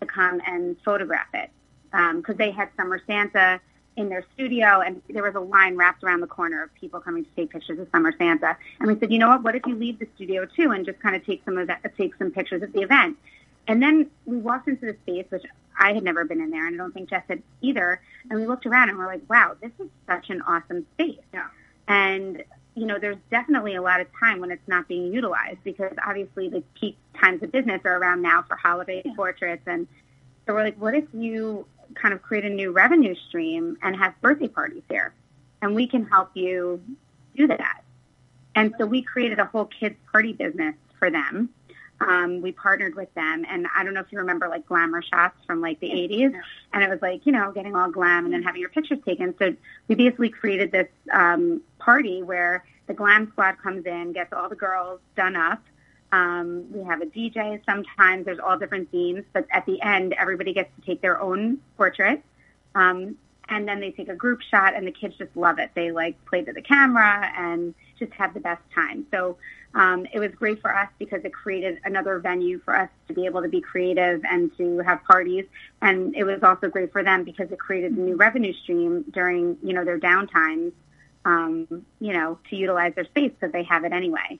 [0.00, 1.50] to come and photograph it
[1.92, 3.60] Um, because um, they had Summer Santa
[4.00, 7.24] in their studio, and there was a line wrapped around the corner of people coming
[7.24, 8.56] to take pictures of Summer Santa.
[8.78, 9.42] And we said, you know what?
[9.42, 11.96] What if you leave the studio too and just kind of take some of that,
[11.96, 13.16] take some pictures of the event?
[13.68, 15.44] And then we walked into the space, which
[15.78, 18.00] I had never been in there, and I don't think Jess had either.
[18.28, 21.20] And we looked around and we're like, wow, this is such an awesome space.
[21.32, 21.46] Yeah.
[21.86, 22.42] And
[22.74, 26.48] you know, there's definitely a lot of time when it's not being utilized because obviously
[26.48, 29.12] the peak times of business are around now for holiday yeah.
[29.14, 29.62] portraits.
[29.66, 29.86] And
[30.46, 34.20] so we're like, what if you kind of create a new revenue stream and have
[34.20, 35.14] birthday parties here?
[35.62, 36.80] And we can help you
[37.36, 37.82] do that.
[38.54, 41.50] And so we created a whole kids party business for them
[42.00, 43.44] um, we partnered with them.
[43.48, 46.32] And I don't know if you remember like glamour shots from like the 80s.
[46.72, 49.34] And it was like, you know, getting all glam and then having your pictures taken.
[49.38, 49.54] So
[49.88, 54.56] we basically created this um, party where the glam squad comes in, gets all the
[54.56, 55.62] girls done up.
[56.12, 58.24] Um, we have a DJ sometimes.
[58.24, 59.24] There's all different themes.
[59.32, 62.22] But at the end, everybody gets to take their own portrait.
[62.74, 63.16] Um,
[63.50, 65.70] and then they take a group shot and the kids just love it.
[65.74, 69.06] They like play to the camera and just have the best time.
[69.10, 69.36] So
[69.74, 73.26] um, it was great for us because it created another venue for us to be
[73.26, 75.46] able to be creative and to have parties.
[75.82, 79.58] And it was also great for them because it created a new revenue stream during,
[79.62, 80.72] you know, their downtimes,
[81.24, 81.66] um,
[82.00, 84.38] you know, to utilize their space because they have it anyway.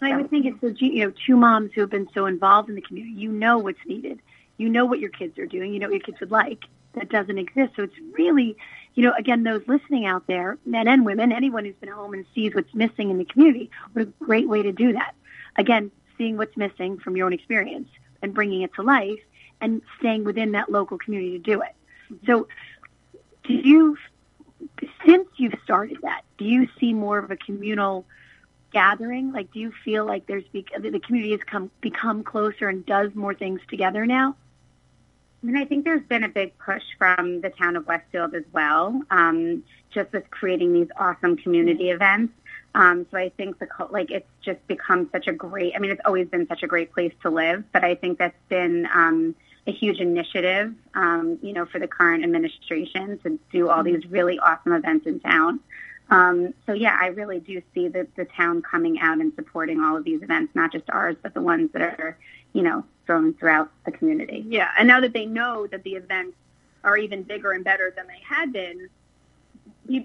[0.00, 2.68] So I would think it's so, you know, two moms who have been so involved
[2.68, 3.14] in the community.
[3.14, 4.20] You know what's needed.
[4.56, 5.72] You know what your kids are doing.
[5.72, 6.64] You know what your kids would like.
[6.94, 7.72] That doesn't exist.
[7.76, 8.56] So it's really
[8.94, 12.24] you know, again, those listening out there, men and women, anyone who's been home and
[12.34, 15.14] sees what's missing in the community, what a great way to do that.
[15.56, 17.88] Again, seeing what's missing from your own experience
[18.22, 19.18] and bringing it to life
[19.60, 21.74] and staying within that local community to do it.
[22.26, 22.46] So,
[23.44, 23.98] do you,
[25.04, 28.04] since you've started that, do you see more of a communal
[28.74, 29.32] gathering?
[29.32, 33.32] Like, do you feel like there's the community has come become closer and does more
[33.32, 34.36] things together now?
[35.42, 38.44] I mean, I think there's been a big push from the town of Westfield as
[38.52, 42.32] well, um, just with creating these awesome community events.
[42.74, 45.74] Um, so I think the like it's just become such a great.
[45.76, 48.36] I mean, it's always been such a great place to live, but I think that's
[48.48, 49.34] been um,
[49.66, 54.38] a huge initiative, um, you know, for the current administration to do all these really
[54.38, 55.60] awesome events in town.
[56.10, 59.96] Um, so yeah, I really do see the, the town coming out and supporting all
[59.96, 62.18] of these events, not just ours, but the ones that are,
[62.52, 64.44] you know, thrown throughout the community.
[64.48, 66.36] Yeah, and now that they know that the events
[66.82, 68.88] are even bigger and better than they had been,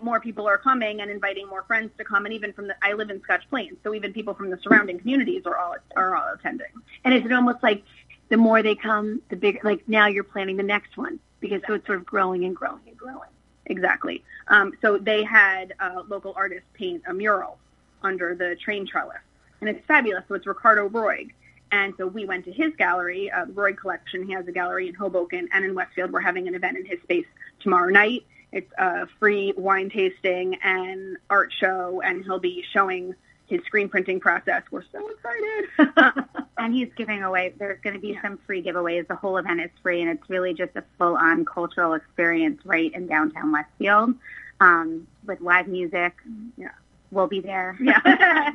[0.01, 2.93] more people are coming and inviting more friends to come, and even from the I
[2.93, 6.33] live in Scotch Plains, so even people from the surrounding communities are all are all
[6.33, 6.67] attending.
[7.03, 7.83] And is it almost like
[8.29, 9.59] the more they come, the bigger?
[9.63, 12.81] Like now you're planning the next one because so it's sort of growing and growing
[12.87, 13.29] and growing.
[13.69, 14.23] Exactly.
[14.47, 15.73] Um, so they had
[16.07, 17.57] local artist paint a mural
[18.03, 19.17] under the train trellis,
[19.61, 20.23] and it's fabulous.
[20.27, 21.31] So it's Ricardo Roig,
[21.71, 24.25] and so we went to his gallery, uh, Roig Collection.
[24.25, 26.11] He has a gallery in Hoboken and in Westfield.
[26.11, 27.27] We're having an event in his space
[27.59, 28.25] tomorrow night.
[28.51, 33.13] It's a free wine tasting and art show, and he'll be showing
[33.49, 34.63] his screen printing process.
[34.71, 36.23] We're so excited.
[36.57, 38.21] and he's giving away, there's going to be yeah.
[38.21, 39.07] some free giveaways.
[39.07, 42.93] The whole event is free, and it's really just a full on cultural experience right
[42.93, 44.13] in downtown Westfield
[44.59, 46.13] um, with live music.
[46.57, 46.69] Yeah.
[47.11, 47.75] We'll be there.
[47.81, 47.99] Yeah.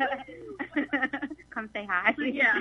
[1.51, 2.15] Come say hi.
[2.19, 2.59] Yeah.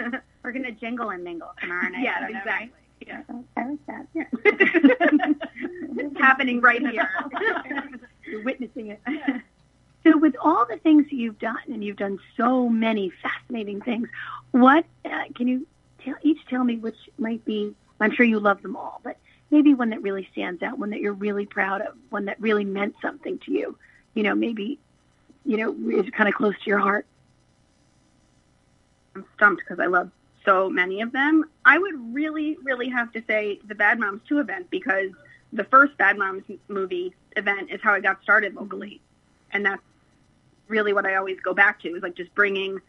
[0.42, 2.02] We're going to jingle and mingle tomorrow night.
[2.02, 2.70] Yeah, exactly.
[3.06, 3.22] Yeah.
[3.56, 4.06] I like that.
[4.14, 4.24] Yeah.
[5.96, 7.10] it's happening right here.
[8.26, 9.00] You're witnessing it.
[10.04, 14.08] So, with all the things you've done, and you've done so many fascinating things,
[14.50, 15.66] what uh, can you
[16.04, 17.74] tell, each tell me which might be?
[18.00, 19.16] I'm sure you love them all, but
[19.50, 22.64] maybe one that really stands out, one that you're really proud of, one that really
[22.64, 23.78] meant something to you.
[24.12, 24.78] You know, maybe
[25.44, 27.06] you know is kind of close to your heart.
[29.16, 30.10] I'm stumped because I love
[30.44, 31.44] so many of them.
[31.64, 35.10] I would really, really have to say the Bad Moms 2 event because
[35.52, 39.00] the first Bad Moms movie event is how I got started locally.
[39.52, 39.82] And that's
[40.68, 42.80] really what I always go back to is like just bringing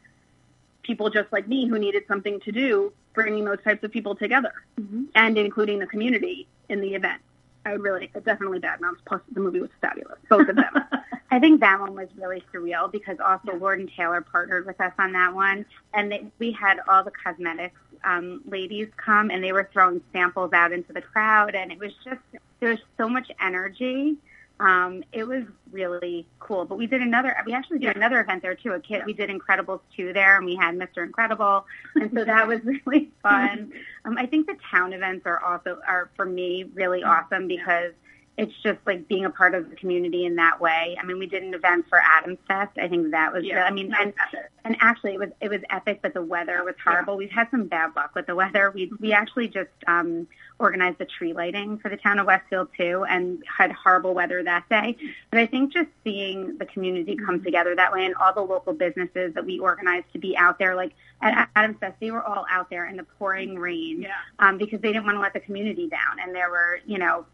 [0.84, 4.54] people just like me who needed something to do, bringing those types of people together
[4.80, 5.04] mm-hmm.
[5.16, 7.22] and including the community in the event.
[7.66, 9.00] I would really, definitely Bad Moms.
[9.06, 10.72] Plus, the movie was fabulous, both of them.
[11.32, 13.58] I think that one was really surreal because also yeah.
[13.60, 17.12] Lord and Taylor partnered with us on that one, and they, we had all the
[17.12, 21.80] cosmetics um, ladies come, and they were throwing samples out into the crowd, and it
[21.80, 22.22] was just
[22.60, 24.16] there was so much energy
[24.60, 26.66] um, it was really cool.
[26.66, 28.72] But we did another, we actually did another event there too.
[28.72, 31.04] A kid, we did Incredibles 2 there and we had Mr.
[31.04, 31.66] Incredible.
[31.96, 33.74] And so that was really fun.
[34.06, 37.92] Um, I think the town events are also, are for me really awesome because
[38.38, 40.98] it's just like being a part of the community in that way.
[41.02, 42.78] I mean, we did an event for Adams Fest.
[42.78, 44.52] I think that was, Yeah, I mean, and, epic.
[44.66, 47.16] and actually it was, it was epic, but the weather was horrible.
[47.16, 48.72] We've had some bad luck with the weather.
[48.72, 53.06] We, we actually just, um, organized the tree lighting for the town of Westfield too
[53.10, 54.96] and had horrible weather that day.
[55.30, 58.72] But I think just seeing the community come together that way and all the local
[58.74, 62.46] businesses that we organized to be out there, like at Adams Fest, they were all
[62.50, 64.14] out there in the pouring rain Yeah.
[64.40, 66.20] um, because they didn't want to let the community down.
[66.22, 67.26] And there were, you know,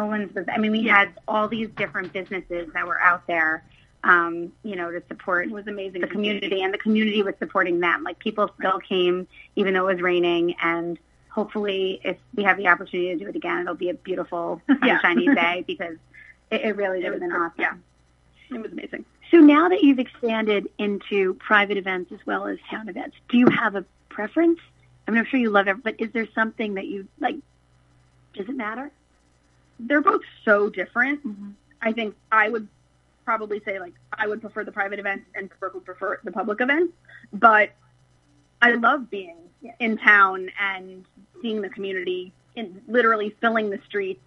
[0.00, 0.98] Killins was, I mean, we Yeah.
[0.98, 3.64] had all these different businesses that were out there,
[4.04, 6.00] um, you know, to support It was amazing.
[6.00, 8.02] the community and the community was supporting them.
[8.02, 12.68] Like people still came even though it was raining and hopefully if we have the
[12.68, 15.00] opportunity to do it again, it'll be a beautiful Yeah.
[15.34, 15.96] day because
[16.50, 17.52] it, it really It was awesome.
[17.58, 17.74] yeah.
[18.50, 19.04] It was amazing.
[19.30, 23.46] So now that you've expanded into private events as well as town events, do you
[23.48, 24.58] have a preference?
[25.06, 27.36] I mean, I'm sure you love it, but is there something that you like?
[28.34, 28.90] Does it matter?
[29.86, 31.26] They're both so different.
[31.26, 31.50] Mm-hmm.
[31.82, 32.68] I think I would
[33.24, 36.60] probably say like I would prefer the private events and Brooke would prefer the public
[36.60, 36.92] events.
[37.32, 37.70] But
[38.60, 39.36] I love being
[39.78, 41.04] in town and
[41.42, 44.20] seeing the community in literally filling the streets.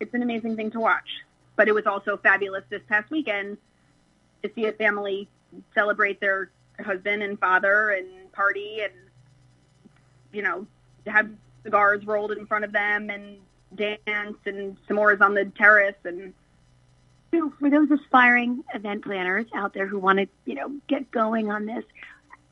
[0.00, 1.08] It's an amazing thing to watch.
[1.56, 3.58] But it was also fabulous this past weekend
[4.42, 5.28] to see a family
[5.74, 6.50] celebrate their
[6.84, 8.92] husband and father and party and
[10.32, 10.66] you know
[11.06, 11.28] have
[11.62, 13.36] cigars rolled in front of them and
[13.76, 16.32] dance and s'mores on the terrace and
[17.32, 21.50] So for those aspiring event planners out there who want to, you know, get going
[21.50, 21.84] on this,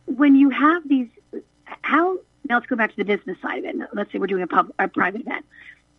[0.06, 1.08] when you have these,
[1.82, 3.76] how now let's go back to the business side of it.
[3.92, 5.44] Let's say we're doing a, pub, a private event,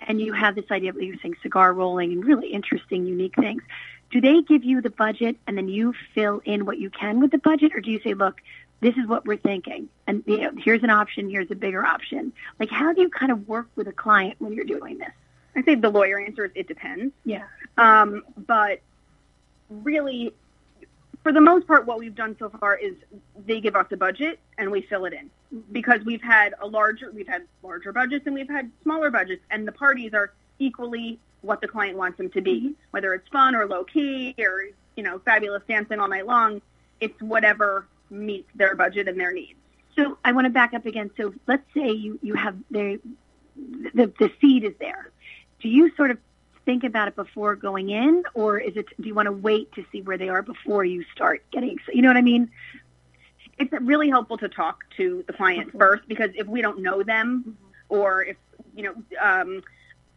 [0.02, 3.62] and you have this idea of using cigar rolling and really interesting, unique things.
[4.10, 7.32] Do they give you the budget and then you fill in what you can with
[7.32, 8.42] the budget, or do you say, look,
[8.82, 12.34] this is what we're thinking, and you know, here's an option, here's a bigger option?
[12.60, 15.12] Like, how do you kind of work with a client when you're doing this?
[15.56, 17.13] I say the lawyer answer is it depends.
[17.26, 17.44] Yeah.
[17.78, 18.82] Um, but
[19.70, 20.34] really,
[21.24, 22.96] for the most part, what we've done so far is
[23.46, 25.30] they give us a budget and we fill it in
[25.72, 29.67] because we've had a larger, we've had larger budgets and we've had smaller budgets, and
[29.67, 33.67] the parties are equally what the client wants them to be, whether it's fun or
[33.67, 34.65] low key or
[34.96, 36.62] you know fabulous dancing all night long.
[37.00, 39.60] It's whatever meets their budget and their needs.
[39.95, 41.12] So I want to back up again.
[41.17, 43.00] So let's say you, you have the,
[43.93, 45.12] the the seed is there.
[45.62, 46.17] Do you sort of
[46.65, 48.86] think about it before going in, or is it?
[49.00, 51.78] Do you want to wait to see where they are before you start getting?
[51.91, 52.52] You know what I mean?
[53.62, 57.58] it's really helpful to talk to the client first because if we don't know them
[57.89, 58.38] or if
[58.76, 59.62] you know um,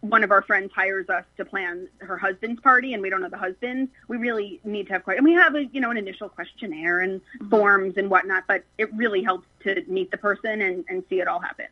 [0.05, 3.31] one of our friends hires us to plan her husband's party and we don't know
[3.31, 3.89] the husband.
[4.07, 7.01] We really need to have quite and we have a you know an initial questionnaire
[7.01, 7.49] and mm-hmm.
[7.49, 11.29] forms and whatnot but it really helps to meet the person and, and see it
[11.29, 11.67] all happen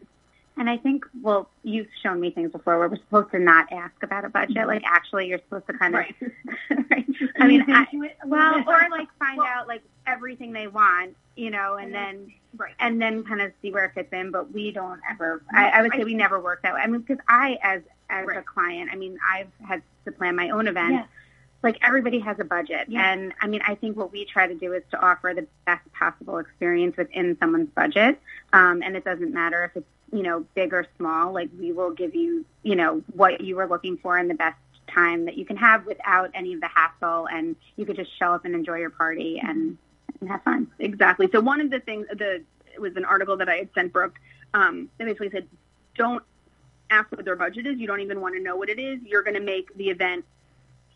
[0.57, 3.95] And I think, well, you've shown me things before where we're supposed to not ask
[4.03, 4.67] about a budget.
[4.67, 6.15] Like, actually, you're supposed to kind of, right.
[7.39, 7.87] I mean, I,
[8.27, 13.01] well, or like find out like everything they want, you know, and then right and
[13.01, 14.31] then kind of see where it fits in.
[14.31, 15.43] But we don't ever.
[15.53, 16.81] I, I would say we never work that way.
[16.81, 20.51] I mean, because I, as as a client, I mean, I've had to plan my
[20.51, 20.93] own event.
[20.93, 21.05] Yeah.
[21.63, 23.13] Like everybody has a budget, Yeah.
[23.13, 25.91] and I mean, I think what we try to do is to offer the best
[25.93, 28.21] possible experience within someone's budget.
[28.53, 31.33] Um, and it doesn't matter if it's you know big or small.
[31.33, 34.57] Like we will give you you know what you were looking for in the best
[34.93, 38.33] time that you can have without any of the hassle, and you could just show
[38.33, 39.77] up and enjoy your party and,
[40.21, 40.69] and have fun.
[40.79, 41.29] Exactly.
[41.33, 42.43] So one of the things, the
[42.75, 44.19] it was an article that I had sent Brooke.
[44.55, 45.49] Um, that basically said,
[45.97, 46.23] don't
[46.91, 47.79] ask what their budget is.
[47.79, 49.01] You don't even want to know what it is.
[49.05, 50.25] You're going to make the event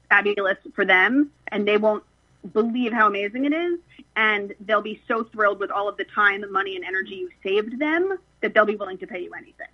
[0.08, 2.04] fabulous for them, and they won't
[2.52, 3.78] believe how amazing it is.
[4.16, 7.78] And they'll be so thrilled with all of the time, money, and energy you've saved
[7.78, 9.66] them that they'll be willing to pay you anything,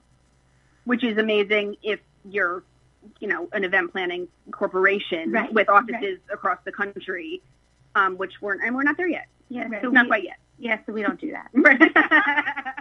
[0.84, 2.62] which is amazing if you're,
[3.20, 7.40] you know, an event planning corporation Right, with offices across the country,
[7.94, 9.26] um, which weren't and we're not there yet.
[9.48, 9.82] Yeah, Right.
[9.82, 10.38] so Not we, quite yet.
[10.58, 11.50] yeah, so we don't do that.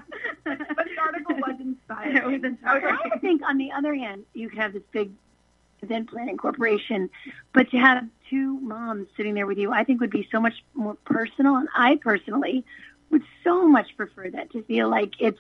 [0.43, 2.15] But the article was inspired.
[2.15, 2.97] It was inspiring.
[3.13, 5.11] I think on the other hand, you could have this big
[5.81, 7.09] event planning corporation,
[7.53, 10.63] but to have two moms sitting there with you, I think would be so much
[10.73, 11.55] more personal.
[11.55, 12.65] And I personally
[13.09, 15.39] would so much prefer that to feel like it's,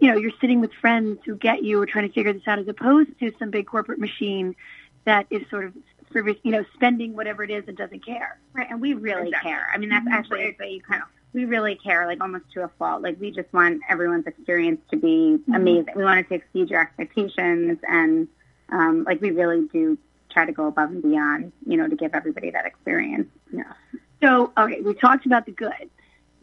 [0.00, 2.58] you know, you're sitting with friends who get you or trying to figure this out
[2.58, 4.56] as opposed to some big corporate machine
[5.04, 5.74] that is sort of,
[6.14, 8.38] you know, spending whatever it is and doesn't care.
[8.52, 9.50] Right, and we really Exactly.
[9.50, 9.66] care.
[9.72, 10.12] I mean, that's Mhm.
[10.12, 13.02] actually what you kind of we really care, like almost to a fault.
[13.02, 15.92] Like we just want everyone's experience to be amazing.
[15.96, 18.28] We want it to exceed your expectations, and
[18.70, 19.98] um, like we really do
[20.30, 23.28] try to go above and beyond, you know, to give everybody that experience.
[23.52, 23.72] Yeah.
[24.20, 25.90] So, okay, we talked about the good.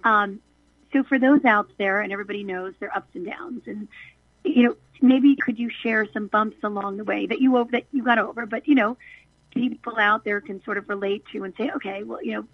[0.03, 0.39] Um,
[0.93, 3.87] so for those out there, and everybody knows their ups and downs, and
[4.43, 7.85] you know, maybe could you share some bumps along the way that you over that
[7.91, 8.97] you got over, but you know,
[9.51, 12.45] people out there can sort of relate to and say, okay, well, you know,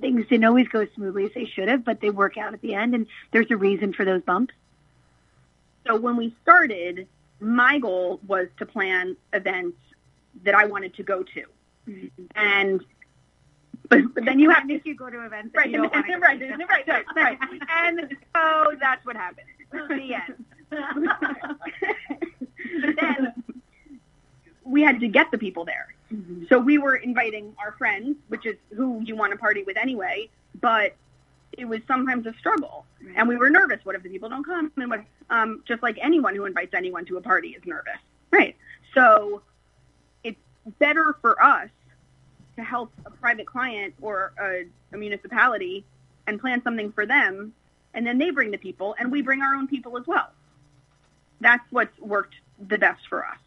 [0.00, 2.60] things didn't always go as smoothly as they should have, but they work out at
[2.60, 4.54] the end, and there's a reason for those bumps.
[5.86, 7.08] So when we started,
[7.40, 9.78] my goal was to plan events
[10.44, 11.44] that I wanted to go to,
[11.88, 12.24] mm-hmm.
[12.36, 12.84] and
[13.88, 16.22] but, but then you have to you go to events right, you don't and, and,
[16.22, 17.38] right, right, right, right,
[17.70, 19.46] and so that's what happened.
[19.72, 20.46] The end.
[22.82, 23.34] but then
[24.64, 25.94] we had to get the people there.
[26.12, 26.44] Mm-hmm.
[26.48, 30.28] So we were inviting our friends, which is who you want to party with anyway,
[30.60, 30.94] but
[31.52, 32.86] it was sometimes a struggle.
[33.04, 33.14] Right.
[33.16, 33.80] And we were nervous.
[33.84, 34.72] What if the people don't come?
[34.76, 37.98] And what, um, just like anyone who invites anyone to a party is nervous.
[38.30, 38.56] Right.
[38.94, 39.42] So
[40.22, 40.38] it's
[40.78, 41.68] better for us
[42.56, 45.84] to help a private client or a, a municipality
[46.26, 47.52] and plan something for them.
[47.94, 50.30] And then they bring the people and we bring our own people as well.
[51.40, 52.34] That's what's worked
[52.68, 53.38] the best for us.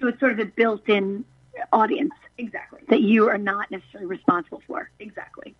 [0.00, 1.24] So it's sort of a built-in
[1.72, 2.12] audience.
[2.36, 2.80] Exactly.
[2.88, 4.90] That you are not necessarily responsible for.
[4.98, 5.54] Exactly.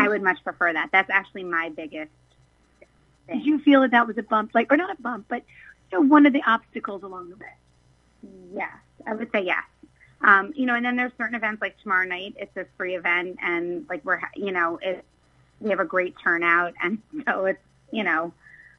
[0.00, 0.90] I would much prefer that.
[0.92, 2.10] That's actually my biggest
[3.26, 3.38] thing.
[3.38, 5.42] Did you feel that that was a bump, like, or not a bump, but
[5.92, 7.52] you know, one of the obstacles along the way?
[8.54, 8.72] Yes,
[9.06, 9.64] I would say yes.
[10.22, 12.34] Um, you know, and then there's certain events like tomorrow night.
[12.38, 15.04] It's a free event, and like we're, you know, it,
[15.60, 18.32] we have a great turnout, and so it's, you know,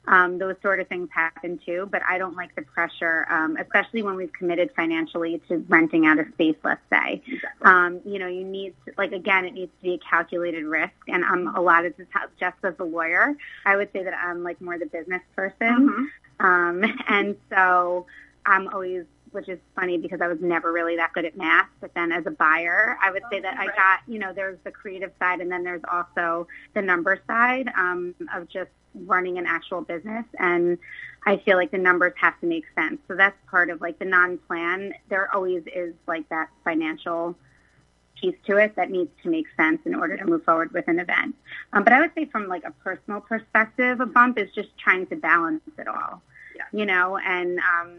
[0.08, 1.88] um, those sort of things happen too.
[1.92, 6.20] But I don't like the pressure, um, especially when we've committed financially to renting out
[6.20, 6.56] a space.
[6.64, 7.62] Let's say, exactly.
[7.62, 10.94] um, you know, you need to, like again, it needs to be a calculated risk.
[11.08, 12.08] And I'm a lot of this
[12.40, 13.36] just as a lawyer,
[13.66, 16.10] I would say that I'm like more the business person,
[16.40, 16.46] mm-hmm.
[16.46, 18.06] um, and so
[18.46, 21.70] I'm always which is funny because I was never really that good at math.
[21.80, 24.72] But then as a buyer, I would say that I got, you know, there's the
[24.72, 29.82] creative side and then there's also the number side um, of just running an actual
[29.82, 30.77] business and
[31.25, 32.99] I feel like the numbers have to make sense.
[33.08, 34.93] So that's part of like the non-plan.
[35.10, 37.36] There always is like that financial
[38.19, 40.99] piece to it that needs to make sense in order to move forward with an
[40.99, 41.36] event.
[41.73, 45.08] Um, but I would say from like a personal perspective, a bump is just trying
[45.08, 46.21] to balance it all,
[46.56, 46.63] yeah.
[46.71, 47.93] you know, and, um,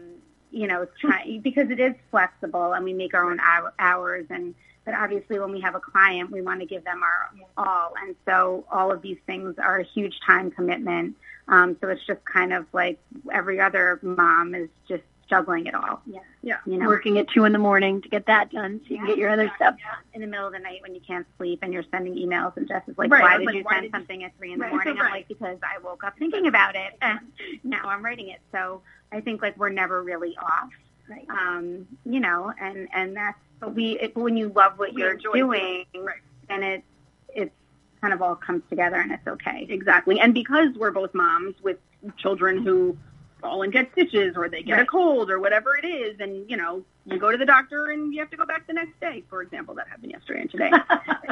[0.51, 3.39] you know, trying because it is flexible and we make our own
[3.79, 4.53] hours and
[4.85, 7.93] but obviously, when we have a client, we want to give them our all.
[8.01, 11.15] And so all of these things are a huge time commitment.
[11.47, 12.99] Um, so it's just kind of like
[13.31, 16.01] every other mom is just juggling it all.
[16.05, 16.19] Yeah.
[16.41, 16.57] Yeah.
[16.65, 19.07] You know, working at two in the morning to get that done so you can
[19.07, 19.95] get your other stuff yeah.
[20.13, 22.67] in the middle of the night when you can't sleep and you're sending emails and
[22.67, 23.21] Jess is like, right.
[23.21, 24.27] why did like, you why send did something you...
[24.27, 24.73] at three in the right.
[24.73, 24.95] morning?
[24.95, 25.05] Right.
[25.05, 27.19] I'm like, because I woke up thinking about it and
[27.63, 28.41] now I'm writing it.
[28.51, 30.69] So I think like we're never really off.
[31.09, 31.27] Right.
[31.29, 35.15] Um, you know, and, and that's but we, it, when you love what we you're
[35.15, 36.17] doing, right.
[36.49, 36.83] then it,
[37.29, 37.53] it
[38.01, 39.65] kind of all comes together and it's okay.
[39.69, 40.19] Exactly.
[40.19, 41.77] And because we're both moms with
[42.17, 42.97] children who
[43.41, 44.81] fall and get stitches or they get right.
[44.81, 48.13] a cold or whatever it is, and you know, you go to the doctor and
[48.13, 49.23] you have to go back the next day.
[49.29, 50.71] For example, that happened yesterday and today.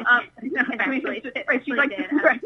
[0.09, 1.91] um, no, actually, right, she's like,
[2.23, 2.41] right.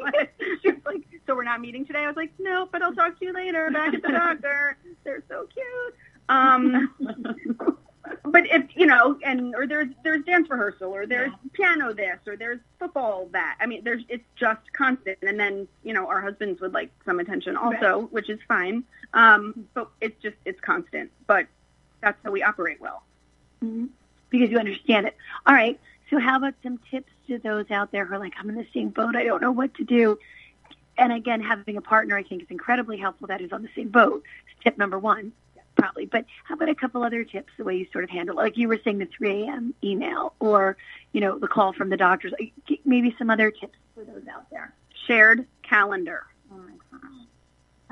[0.63, 2.00] she was like, so we're not meeting today.
[2.00, 3.69] I was like, no, but I'll talk to you later.
[3.69, 4.78] Back at the doctor.
[5.04, 5.95] They're so cute.
[6.28, 7.76] Um,
[8.24, 11.50] but if you know, and or there's there's dance rehearsal, or there's yeah.
[11.54, 13.58] piano this, or there's football that.
[13.60, 15.20] I mean, there's it's just constant.
[15.22, 18.13] And then you know, our husbands would like some attention also, right.
[18.13, 18.84] which is fine.
[19.13, 21.12] Um, but it's just it's constant.
[21.28, 21.48] But
[22.02, 23.04] that's how we operate well
[23.63, 23.86] mm-hmm.
[24.30, 25.15] because you understand it.
[25.46, 25.80] All right.
[26.10, 28.68] So how about some tips to those out there who are like, I'm in the
[28.74, 29.15] same boat.
[29.15, 30.20] I don't know what to do.
[30.98, 33.89] And again, having a partner, I think, is incredibly helpful that is on the same
[33.89, 34.24] boat.
[34.52, 35.34] It's tip number one
[35.76, 36.06] probably.
[36.06, 38.36] But how about a couple other tips, the way you sort of handle?
[38.36, 39.74] Like you were saying, the 3 a.m.
[39.84, 40.78] email or,
[41.12, 42.34] you know, the call from the doctors.
[42.86, 44.74] Maybe some other tips for those out there.
[45.08, 46.26] Shared calendar.
[46.52, 47.12] Oh, my gosh.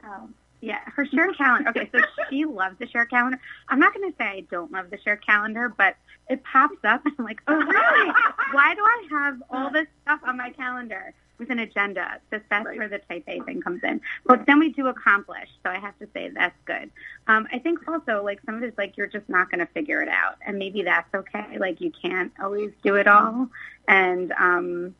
[0.04, 1.70] Oh, um, yeah, her shared calendar.
[1.70, 3.40] Okay, so she loves the shared calendar.
[3.68, 5.98] I'm not going to say I don't love the shared calendar, but
[6.30, 7.06] it pops up.
[7.06, 8.12] And I'm like, oh, really?
[8.52, 11.14] Why do I have all this stuff on my calendar?
[11.44, 12.20] With an agenda.
[12.30, 12.78] So that's right.
[12.78, 14.02] where the type A thing comes in.
[14.26, 15.50] But then we do accomplish.
[15.64, 16.90] So I have to say that's good.
[17.28, 20.02] Um, I think also like some of it's like you're just not going to figure
[20.02, 21.58] it out, and maybe that's okay.
[21.58, 23.50] Like you can't always do it all,
[23.88, 24.96] and um,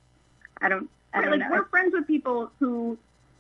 [0.62, 0.90] I don't.
[1.14, 1.48] I don't like know.
[1.52, 2.98] we're friends with people who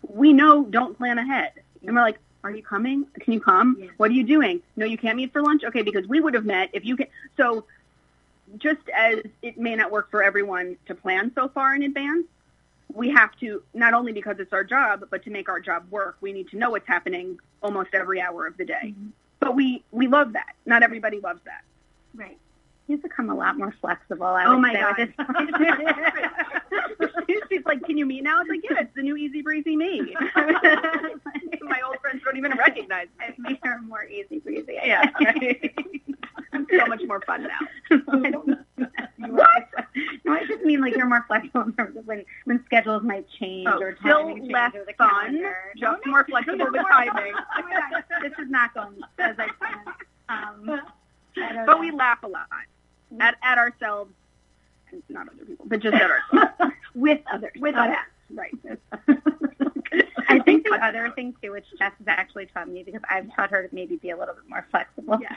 [0.08, 1.54] we know don't plan ahead,
[1.86, 3.06] and we're like, are you coming?
[3.20, 3.90] Can you come?
[3.98, 4.62] What are you doing?
[4.76, 5.64] No, you can't meet for lunch.
[5.64, 7.08] Okay, because we would have met if you can.
[7.38, 7.66] So
[8.58, 12.26] just as it may not work for everyone to plan so far in advance,
[12.94, 16.18] we have to not only because it's our job, but to make our job work,
[16.22, 18.74] we need to know what's happening almost every hour of the day.
[18.86, 19.10] Mm-hmm.
[19.40, 20.56] But we we love that.
[20.66, 21.64] Not everybody loves that.
[22.16, 22.38] Right.
[22.88, 24.26] He's become a lot more flexible.
[24.26, 25.14] I oh my god!
[27.50, 30.16] She's like, "Can you meet now?" It's like, "Yeah, it's the new easy breezy me."
[30.36, 33.26] my old friends don't even recognize me.
[33.28, 34.78] I've made her more easy breezy.
[34.84, 35.74] Yeah, right.
[36.54, 37.98] I'm so much more fun now.
[38.12, 38.58] I don't know.
[40.50, 43.80] You mean like you're more flexible in terms of when when schedules might change Oh,
[43.80, 45.42] or still timing change less or fun,
[45.78, 47.34] just No, more flexible with timing.
[47.36, 49.88] Oh my God, this is not going as I planned.
[50.30, 50.70] Um,
[51.38, 51.78] I But know.
[51.80, 52.48] we laugh a lot
[53.20, 54.12] at at ourselves,
[54.92, 56.74] and not other people, but just at ourselves.
[56.96, 57.52] with others.
[57.60, 57.96] With us.
[58.34, 58.52] Right.
[60.28, 63.52] I think the other thing too, which Jess has actually taught me because I've taught
[63.52, 65.20] her to maybe be a little bit more flexible.
[65.22, 65.36] Yeah.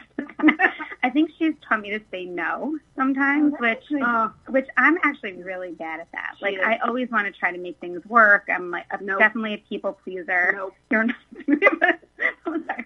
[1.02, 5.34] I think she's taught me to say no sometimes, Oh, which Oh, which I'm actually
[5.42, 6.34] really bad at that.
[6.38, 6.60] She Like is.
[6.64, 8.48] I always want to try to make things work.
[8.52, 9.18] I'm like I'm Nope.
[9.18, 10.52] definitely a people pleaser.
[10.56, 10.74] Nope.
[10.90, 11.16] You're not.
[12.46, 12.84] I'm sorry.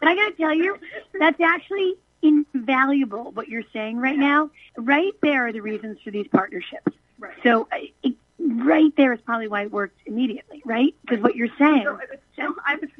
[0.00, 0.78] But I got to tell you,
[1.18, 4.50] that's actually invaluable what you're saying right now.
[4.76, 6.92] Right there are the reasons for these partnerships.
[7.20, 7.34] Right.
[7.44, 10.92] So uh, it, right there is probably why it worked immediately, right?
[11.02, 11.84] Because what you're saying.
[11.84, 12.00] So,
[12.36, 12.90] so I was,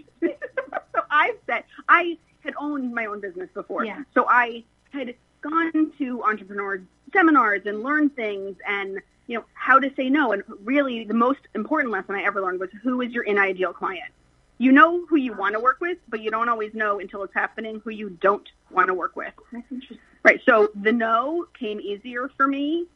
[0.95, 2.17] so I've said I
[2.53, 3.85] had owned my own business before.
[3.85, 4.03] Yeah.
[4.15, 6.83] So I had gone to entrepreneur
[7.13, 10.33] seminars and learned things and you know how to say no.
[10.33, 13.73] And really, the most important lesson I ever learned was who is your in ideal
[13.73, 14.13] client.
[14.59, 17.35] You know who you want to work with, but you don't always know until it's
[17.35, 19.33] happening who you don't want to work with.
[19.53, 19.99] That's interesting.
[20.23, 20.41] Right.
[20.45, 22.87] So the no came easier for me.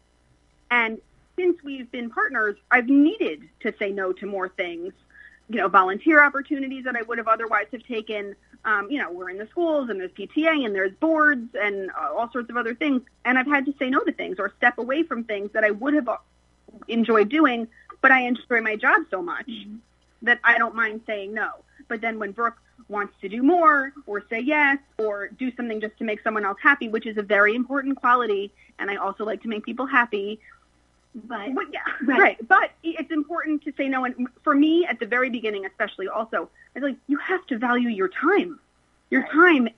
[0.70, 1.00] And
[1.36, 4.92] since we've been partners, I've needed to say no to more things.
[5.48, 8.34] You know, volunteer opportunities that I would have otherwise have taken.
[8.64, 12.12] Um, you know, we're in the schools and there's PTA and there's boards and uh,
[12.16, 13.02] all sorts of other things.
[13.24, 15.70] And I've had to say no to things or step away from things that I
[15.70, 16.16] would have uh,
[16.88, 17.68] enjoyed doing,
[18.00, 19.50] but I enjoy my job so much
[20.22, 21.50] that I don't mind saying no.
[21.88, 25.96] But then when Brooke wants to do more or say yes or do something just
[25.98, 29.42] to make someone else happy, which is a very important quality, and I also like
[29.42, 30.40] to make people happy.
[31.24, 32.20] But Well, yeah, Right.
[32.20, 32.48] right.
[32.48, 34.04] But it's important to say no.
[34.04, 37.88] And for me, at the very beginning, especially, also, it's like you have to value
[37.88, 38.60] your time.
[39.10, 39.68] Your time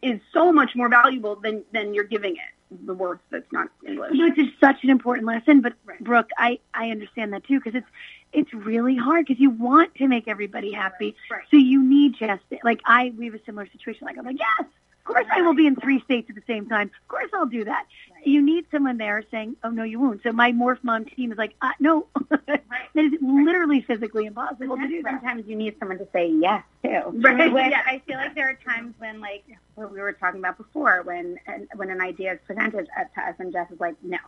[0.00, 2.86] is so much more valuable than than you're giving it.
[2.86, 4.12] The words that's not English.
[4.14, 5.60] You know, it's just such an important lesson.
[5.60, 6.02] But Right.
[6.02, 7.86] Brooke, I I understand that too because it's
[8.32, 11.14] it's really hard because you want to make everybody happy.
[11.30, 11.42] Right.
[11.50, 14.06] So you need just like I we have a similar situation.
[14.06, 16.68] Like I'm like yes, of course I will be in three states at the same
[16.68, 16.90] time.
[17.02, 17.86] Of course I'll do that.
[18.26, 20.20] You need someone there saying, oh no, you won't.
[20.24, 22.64] So my morph mom team is like, uh, no, that
[22.96, 25.20] is literally physically impossible to do that.
[25.22, 27.04] Sometimes you need someone to say yes to.
[27.14, 27.52] Right.
[27.52, 27.82] Which Yeah.
[27.86, 29.44] I feel like there are times when, like
[29.76, 33.34] what we were talking about before, when and when an idea is presented to us,
[33.38, 34.18] and Jess is like, "No,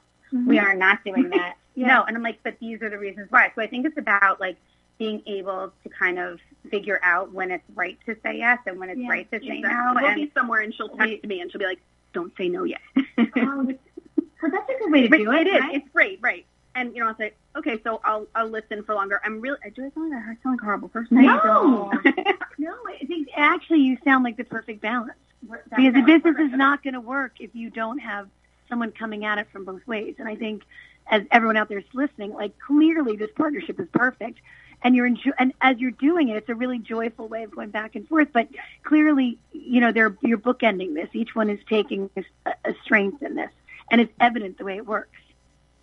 [0.46, 1.86] we are not doing that." Yeah.
[1.88, 4.40] No, and I'm like, "But these are the reasons why." So I think it's about
[4.40, 4.57] like
[4.99, 6.40] being able to kind of
[6.70, 9.09] figure out when it's right to say yes and when it's Yeah.
[9.11, 9.61] right to say Exactly.
[9.62, 9.92] no.
[9.94, 11.80] We'll And be somewhere and she'll text me and she'll be like,
[12.12, 12.80] "Don't say no yet."
[14.43, 15.47] Well, that's a good way to do it.
[15.47, 15.61] It is.
[15.61, 15.74] right?
[15.76, 16.47] It's great, right?
[16.74, 19.20] And you know, I'll say, okay, so I'll I'll listen for longer.
[19.24, 19.59] I'm really.
[19.74, 21.22] Do I sound like I sound like a horrible person?
[21.22, 21.91] No.
[22.61, 25.12] No, I think actually you sound like the perfect balance
[25.76, 28.28] because the business is not going to work if you don't have
[28.68, 30.16] someone coming at it from both ways.
[30.18, 30.64] And I think
[31.07, 34.41] as everyone out there is listening, like clearly this partnership is perfect.
[34.82, 37.70] And you're enjo- and as you're doing it, it's a really joyful way of going
[37.70, 38.28] back and forth.
[38.32, 38.49] But
[38.82, 41.09] clearly, you know, they're you're bookending this.
[41.12, 42.24] Each one is taking a,
[42.64, 43.51] a strength in this,
[43.91, 45.18] and it's evident the way it works.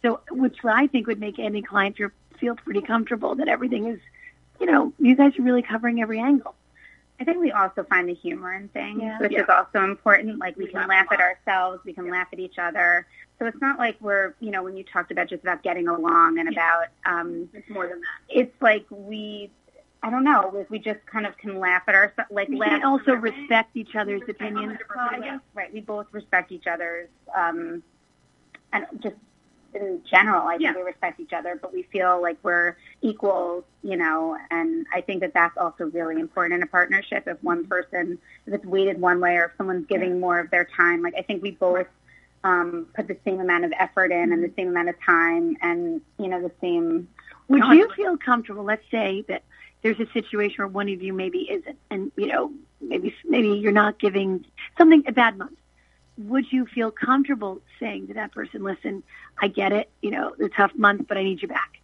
[0.01, 3.99] So, which I think would make any client feel feel pretty comfortable that everything is,
[4.60, 6.53] you know, you guys are really covering every angle.
[7.18, 9.20] I think we also find the humor in things, Yeah.
[9.20, 9.43] which Yeah.
[9.43, 10.38] is also important.
[10.38, 13.08] Like we We can laugh laugh at ourselves, we can laugh at each other.
[13.39, 16.39] So it's not like we're, you know, when you talked about just about getting along
[16.39, 18.08] and about, um, It's more than that.
[18.30, 19.49] it's like we,
[20.03, 22.70] I don't know, like we just kind of can laugh at ourselves, like We laugh.
[22.72, 24.78] can also respect each other's opinions.
[24.93, 25.72] Well, I guess, right.
[25.74, 27.82] We both respect each other's, um,
[28.76, 29.15] and just
[29.73, 30.76] in general, I think Yeah.
[30.76, 35.19] we respect each other, but we feel like we're equals, you know, and I think
[35.21, 37.28] that that's also really important in a partnership.
[37.28, 40.65] If one person, if it's weighted one way or if someone's giving more of their
[40.65, 41.88] time, like I think we both,
[42.45, 45.99] um, put the same amount of effort in and the same amount of time and,
[46.19, 47.09] you know, the same,
[47.49, 48.63] Would No, you feel comfortable?
[48.63, 49.43] Let's say that
[49.82, 52.51] there's a situation where one of you maybe isn't, and you know,
[52.82, 54.45] maybe maybe you're not giving
[54.78, 55.57] something a bad month.
[56.18, 59.03] Would you feel comfortable saying to that person, "Listen,
[59.41, 59.89] I get it.
[60.01, 61.80] You know, the tough month, but I need you back."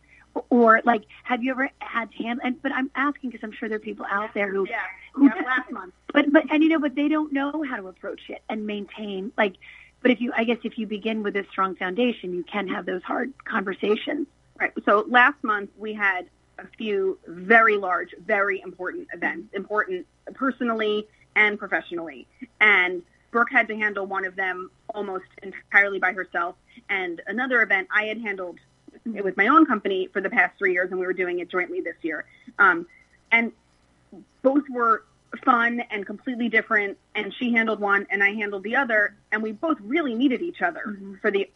[0.49, 2.45] Or like, have you ever had to handle?
[2.45, 4.79] And but I'm asking because I'm sure there are people out there who Yeah.
[5.13, 5.93] Who yeah last month.
[6.13, 9.33] but but and you know but they don't know how to approach it and maintain
[9.37, 9.55] like
[10.01, 12.85] but if you i guess if you begin with a strong foundation you can have
[12.85, 14.25] those hard conversations
[14.59, 14.71] Right.
[14.85, 16.29] So last month we had
[16.59, 20.05] a few very large, very important events, important
[20.35, 22.27] personally and professionally.
[22.59, 23.01] And
[23.31, 26.55] Brooke had to handle one of them almost entirely by herself.
[26.89, 28.59] And another event I had handled
[29.15, 31.49] it was my own company for the past three years, and we were doing it
[31.49, 32.25] jointly this year.
[32.59, 32.85] Um,
[33.31, 33.51] and
[34.41, 35.03] both were
[35.45, 39.53] fun and completely different and she handled one and I handled the other and we
[39.53, 41.15] both really needed each other mm-hmm.
[41.21, 41.49] for the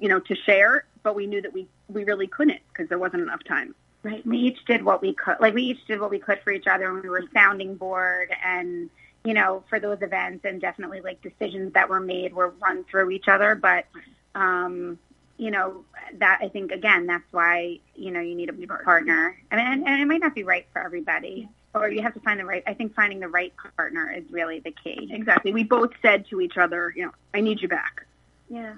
[0.00, 3.22] you know to share but we knew that we we really couldn't because there wasn't
[3.22, 6.18] enough time right we each did what we could like we each did what we
[6.18, 8.90] could for each other and we were sounding board and
[9.26, 13.10] you know for those events and definitely like decisions that were made were run through
[13.10, 13.86] each other but
[14.34, 14.98] um
[15.38, 19.56] you know that I think again that's why you know you need a partner I
[19.56, 22.40] mean and, and it might not be right for everybody or you have to find
[22.40, 22.62] the right.
[22.66, 25.08] I think finding the right partner is really the key.
[25.10, 25.52] Exactly.
[25.52, 28.06] We both said to each other, you know, I need you back.
[28.48, 28.74] Yeah.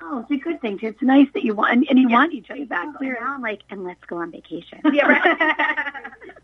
[0.00, 0.78] Oh, it's a good thing.
[0.78, 0.88] Too.
[0.88, 2.86] It's nice that you want and you yeah, want each other back.
[2.86, 3.08] Exactly.
[3.08, 4.80] Now I'm like, and let's go on vacation.
[4.92, 5.26] yeah, right.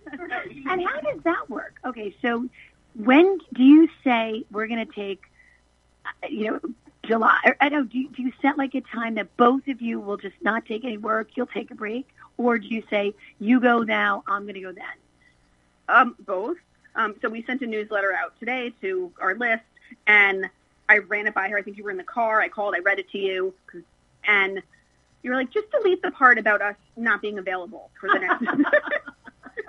[0.68, 1.76] and how does that work?
[1.84, 2.46] Okay, so
[2.96, 5.22] when do you say we're going to take,
[6.06, 6.60] uh, you know,
[7.04, 7.38] July?
[7.44, 7.90] Or, I don't.
[7.90, 10.66] Do you, do you set like a time that both of you will just not
[10.66, 11.30] take any work?
[11.34, 14.22] You'll take a break, or do you say you go now?
[14.26, 14.84] I'm going to go then.
[15.88, 16.56] Um, both.
[16.96, 19.64] Um, so we sent a newsletter out today to our list,
[20.06, 20.48] and
[20.88, 21.58] I ran it by her.
[21.58, 22.40] I think you were in the car.
[22.40, 22.74] I called.
[22.76, 23.54] I read it to you,
[24.26, 24.62] and
[25.22, 28.44] you were like, just delete the part about us not being available for the next.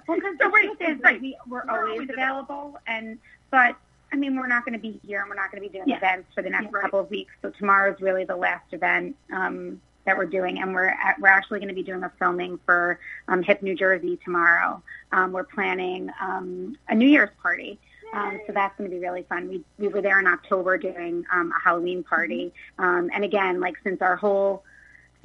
[0.08, 1.22] well, because the truth is, right.
[1.22, 3.18] we, we're, we're always, always available, and
[3.51, 3.76] but
[4.12, 5.89] I mean, we're not going to be here, and we're not going to be doing
[5.89, 5.97] yeah.
[5.97, 7.34] events for the next yeah, couple of weeks.
[7.41, 9.16] So tomorrow is really the last event.
[9.32, 12.60] Um, that we're doing, and we're at, we're actually going to be doing a filming
[12.66, 14.82] for um, Hip New Jersey tomorrow.
[15.12, 17.80] Um, we're planning um, a New Year's party.
[18.14, 19.49] Um, so that's going to be really fun.
[19.49, 23.76] We we were there in October doing um, a Halloween party, um, and again, like
[23.84, 24.64] since our whole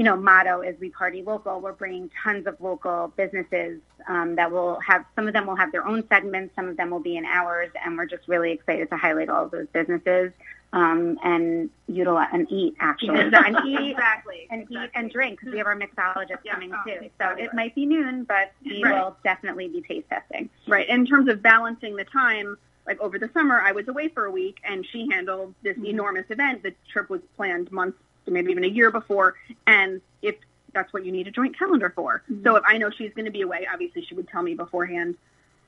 [0.00, 4.50] you know motto is we party local, we're bringing tons of local businesses um, that
[4.50, 7.18] will have some of them will have their own segments, some of them will be
[7.18, 10.32] in ours, and we're just really excited to highlight all of those businesses
[10.72, 14.84] um, and utilize and eat actually and eat exactly and exactly.
[14.84, 16.54] eat and drink because we have our mixologist yeah.
[16.54, 17.10] coming oh, too.
[17.20, 19.04] So it might be noon, but we right.
[19.04, 20.48] will definitely be taste testing.
[20.66, 20.88] Right.
[20.88, 24.30] In terms of balancing the time, like over the summer, I was away for a
[24.30, 25.84] week and she handled this mm-hmm.
[25.84, 26.62] enormous event.
[26.62, 27.98] The trip was planned months,
[28.30, 29.34] maybe even a year before,
[29.66, 30.36] and if
[30.72, 32.22] that's what you need a joint calendar for.
[32.30, 32.44] Mm-hmm.
[32.44, 35.16] So if I know she's going to be away, obviously she would tell me beforehand.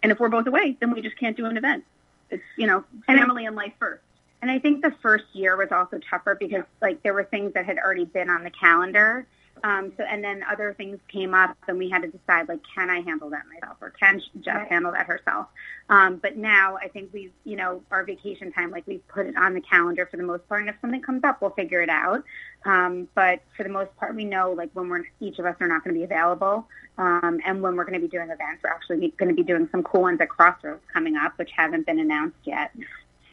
[0.02, 1.84] And if we're both away, then we just can't do an event.
[2.30, 4.02] It's you know family and, and life first.
[4.40, 7.64] And I think the first year was also tougher because like there were things that
[7.64, 9.26] had already been on the calendar.
[9.64, 12.90] Um, so and then other things came up, and we had to decide like, can
[12.90, 14.68] I handle that myself, or can Jess right.
[14.68, 15.46] handle that herself?
[15.88, 19.36] Um, but now I think we've, you know, our vacation time, like we've put it
[19.36, 21.90] on the calendar for the most part, and if something comes up, we'll figure it
[21.90, 22.24] out.
[22.64, 25.68] Um, but for the most part, we know like when we're each of us are
[25.68, 26.66] not going to be available,
[26.98, 29.68] um, and when we're going to be doing events, we're actually going to be doing
[29.70, 32.72] some cool ones at Crossroads coming up, which haven't been announced yet.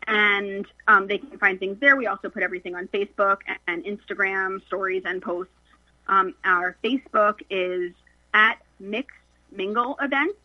[0.07, 1.95] and um, they can find things there.
[1.95, 5.53] We also put everything on Facebook and Instagram stories and posts.
[6.07, 7.91] Um, our Facebook is
[8.33, 9.13] at Mix
[9.51, 10.37] Mingle Events,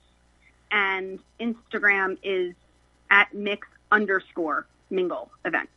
[0.71, 2.55] and Instagram is
[3.11, 5.73] at Mix underscore Mingle Events.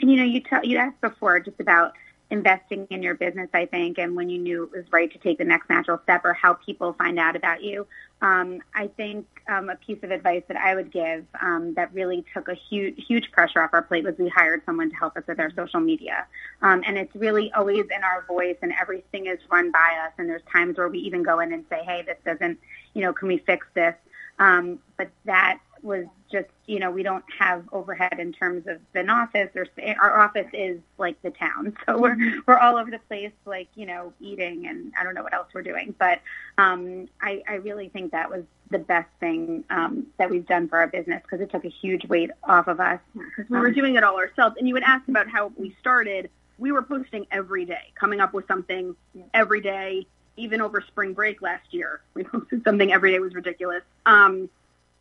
[0.00, 1.94] And you know, you tell you asked before just about
[2.30, 5.38] investing in your business, I think, and when you knew it was right to take
[5.38, 7.86] the next natural step or how people find out about you.
[8.20, 12.24] Um, I think um, a piece of advice that I would give um, that really
[12.34, 15.22] took a huge, huge pressure off our plate was we hired someone to help us
[15.28, 16.26] with our social media.
[16.62, 20.12] Um, and it's really always in our voice and everything is run by us.
[20.18, 22.58] And there's times where we even go in and say, hey, this doesn't,
[22.94, 23.94] you know, can we fix this?
[24.38, 29.10] Um, but that was just, you know, we don't have overhead in terms of an
[29.10, 29.66] office or
[30.00, 31.76] our office is like the town.
[31.86, 32.40] So we're, mm-hmm.
[32.46, 35.46] we're all over the place, like, you know, eating and I don't know what else
[35.54, 35.94] we're doing.
[35.98, 36.20] But
[36.58, 40.78] um, I, I really think that was the best thing um, that we've done for
[40.78, 42.98] our business because it took a huge weight off of us.
[43.14, 44.56] Because we were um, doing it all ourselves.
[44.58, 46.30] And you would ask about how we started.
[46.58, 48.96] We were posting every day, coming up with something
[49.32, 50.06] every day.
[50.36, 53.18] Even over spring break last year, we posted something every day.
[53.20, 53.82] Was ridiculous.
[54.04, 54.50] Um,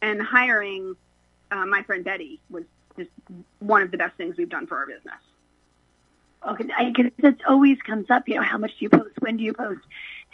[0.01, 0.95] and hiring
[1.51, 2.63] uh, my friend Betty was
[2.97, 3.09] just
[3.59, 5.15] one of the best things we've done for our business.
[6.47, 8.27] Okay, because it always comes up.
[8.27, 9.19] You know, how much do you post?
[9.19, 9.81] When do you post?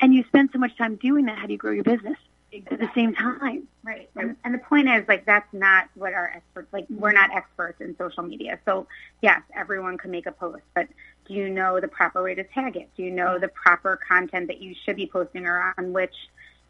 [0.01, 1.37] And you spend so much time doing that.
[1.37, 2.17] How do you grow your business
[2.51, 2.75] exactly.
[2.75, 3.67] at the same time?
[3.83, 4.09] Right.
[4.15, 6.67] And, and the point is, like, that's not what our experts.
[6.73, 8.59] Like, we're not experts in social media.
[8.65, 8.87] So,
[9.21, 10.87] yes, everyone can make a post, but
[11.27, 12.89] do you know the proper way to tag it?
[12.97, 16.15] Do you know the proper content that you should be posting or on which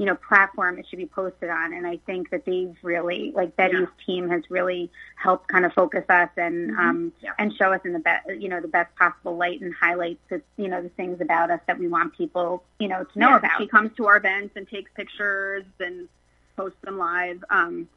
[0.02, 1.74] you know, platform it should be posted on.
[1.74, 4.04] And I think that they've really, like Betty's yeah.
[4.04, 6.80] team has really helped kind of focus us and, mm-hmm.
[6.80, 7.34] um, yeah.
[7.38, 10.42] and show us in the best, you know, the best possible light and highlights the,
[10.58, 13.38] you know, the things about us that we want people, you know, to know yeah,
[13.38, 13.60] about.
[13.60, 16.10] She comes to our events and takes pictures and
[16.58, 17.44] posts them live.
[17.52, 17.88] Um,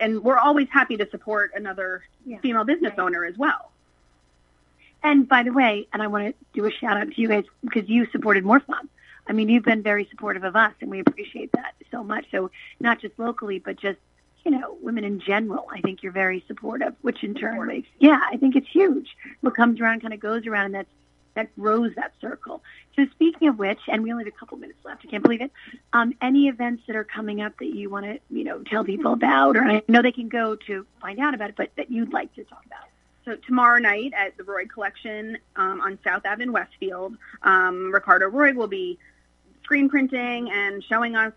[0.00, 2.38] and we're always happy to support another yeah.
[2.38, 3.04] female business right.
[3.04, 3.72] owner as well.
[5.02, 7.44] And by the way, and I want to do a shout out to you guys
[7.60, 8.88] because you supported Morph Mom.
[9.28, 12.26] I mean, you've been very supportive of us, and we appreciate that so much.
[12.30, 12.50] So
[12.80, 13.98] not just locally, but just
[14.44, 15.66] you know, women in general.
[15.70, 19.16] I think you're very supportive, which in turn makes yeah, I think it's huge.
[19.40, 20.90] What comes around kind of goes around, and that's
[21.34, 22.62] that grows that circle.
[22.96, 25.40] So speaking of which, and we only have a couple minutes left, I can't believe
[25.40, 25.52] it.
[25.92, 29.12] Um, any events that are coming up that you want to, you know, tell people
[29.12, 32.12] about, or I know they can go to find out about it, but that you'd
[32.12, 32.86] like to talk about.
[33.24, 38.26] So tomorrow night at the Roy Collection um, on South Ave in Westfield, um, Ricardo
[38.28, 38.98] Roy will be
[39.68, 41.34] screen printing and showing us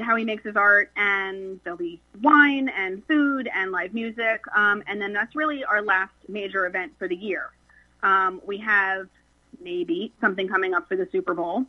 [0.00, 4.82] how he makes his art, and there'll be wine and food and live music, um,
[4.88, 7.52] and then that's really our last major event for the year.
[8.02, 9.06] Um, we have
[9.62, 11.64] maybe something coming up for the Super Bowl.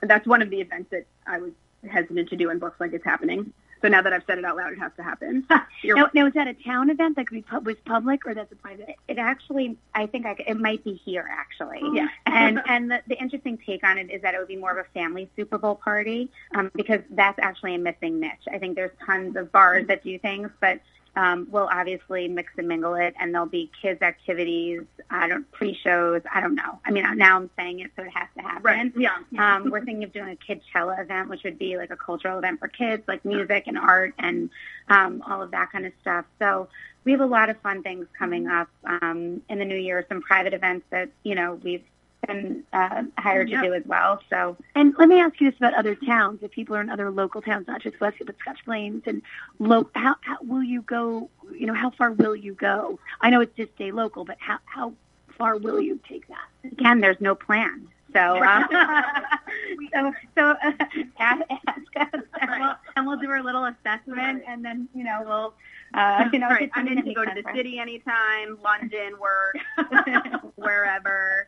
[0.00, 1.52] That's one of the events that I was
[1.88, 3.52] hesitant to do and looks like it's happening.
[3.82, 5.46] So now that I've said it out loud, it has to happen.
[5.84, 8.52] now, now, is that a town event that could be pub- was public, or that's
[8.52, 8.96] a private?
[9.08, 11.80] It actually, I think I, it might be here actually.
[11.94, 12.08] Yeah.
[12.26, 14.84] and and the, the interesting take on it is that it would be more of
[14.84, 18.46] a family Super Bowl party um, because that's actually a missing niche.
[18.52, 20.80] I think there's tons of bars that do things, but
[21.16, 24.82] um, we'll obviously mix and mingle it, and there'll be kids activities.
[25.10, 26.22] I don't pre-shows.
[26.32, 26.78] I don't know.
[26.84, 28.62] I mean, now I'm saying it, so it has to happen.
[28.62, 28.92] Right.
[28.96, 29.16] Yeah.
[29.40, 32.60] Um, we're thinking of doing a Kidchella event, which would be like a cultural event
[32.60, 34.50] for kids, like music and art and
[34.88, 36.26] um, all of that kind of stuff.
[36.38, 36.68] So
[37.04, 40.04] we have a lot of fun things coming up um, in the new year.
[40.08, 41.84] Some private events that you know we've
[42.26, 44.22] been uh, hired to do as well.
[44.30, 46.40] So, and let me ask you this about other towns.
[46.42, 49.22] If people are in other local towns, not just Westfield, but Scotch Plains, and
[49.58, 51.28] lo- how, how will you go?
[51.54, 52.98] You know, how far will you go?
[53.20, 54.92] I know it's just stay local, but how how
[55.36, 56.72] far will you take that?
[56.72, 57.88] Again, there's no plan.
[58.12, 58.66] So, uh,
[59.94, 60.72] so, so uh,
[61.18, 65.22] ask, ask us, and we'll, and we'll do our little assessment, and then you know
[65.24, 65.54] we'll
[65.94, 66.70] uh, you know, right.
[66.74, 69.56] I'm in to go to the city anytime, London, work,
[70.56, 71.39] wherever.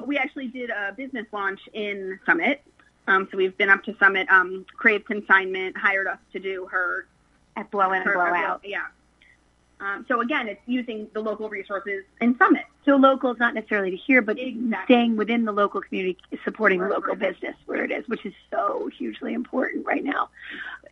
[0.00, 2.62] Um, we actually did a business launch in Summit.
[3.06, 4.28] Um, so we've been up to Summit.
[4.30, 7.06] Um, Crave Consignment hired us to do her
[7.56, 8.60] at Blow In and Blow Out.
[8.64, 8.86] Yeah.
[9.80, 12.66] Um, so again, it's using the local resources in Summit.
[12.84, 14.94] So local is not necessarily to here, but exactly.
[14.94, 19.32] staying within the local community, supporting local business where it is, which is so hugely
[19.32, 20.28] important right now.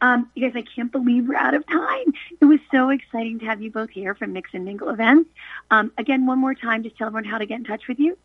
[0.01, 2.15] Um, you guys, I can't believe we're out of time.
[2.41, 5.29] It was so exciting to have you both here from Mix and Mingle events.
[5.71, 8.17] Um, again, one more time, just tell everyone how to get in touch with you.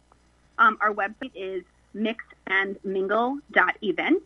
[0.58, 1.64] Um, our website is
[1.96, 4.26] mixandmingle.events,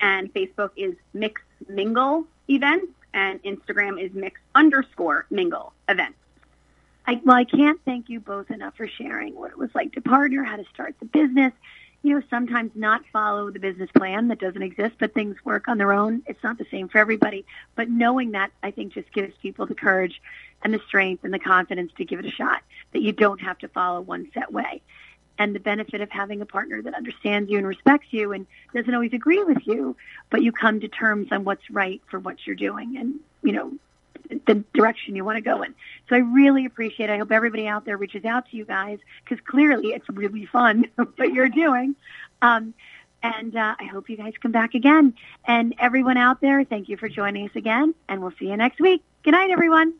[0.00, 6.16] and Facebook is Mix Mingle Events and Instagram is mix underscore mingle events.
[7.06, 10.00] I, well, I can't thank you both enough for sharing what it was like to
[10.00, 11.52] partner, how to start the business.
[12.02, 15.76] You know, sometimes not follow the business plan that doesn't exist, but things work on
[15.76, 16.22] their own.
[16.26, 17.44] It's not the same for everybody.
[17.74, 20.20] But knowing that, I think, just gives people the courage
[20.62, 23.58] and the strength and the confidence to give it a shot, that you don't have
[23.58, 24.80] to follow one set way
[25.40, 28.92] and the benefit of having a partner that understands you and respects you and doesn't
[28.92, 29.96] always agree with you,
[30.28, 33.72] but you come to terms on what's right for what you're doing and, you know,
[34.46, 35.74] the direction you want to go in.
[36.10, 37.14] So I really appreciate it.
[37.14, 40.84] I hope everybody out there reaches out to you guys because clearly it's really fun
[41.16, 41.96] what you're doing.
[42.42, 42.74] Um,
[43.22, 45.14] and uh, I hope you guys come back again.
[45.46, 48.78] And everyone out there, thank you for joining us again, and we'll see you next
[48.78, 49.02] week.
[49.22, 49.94] Good night, everyone.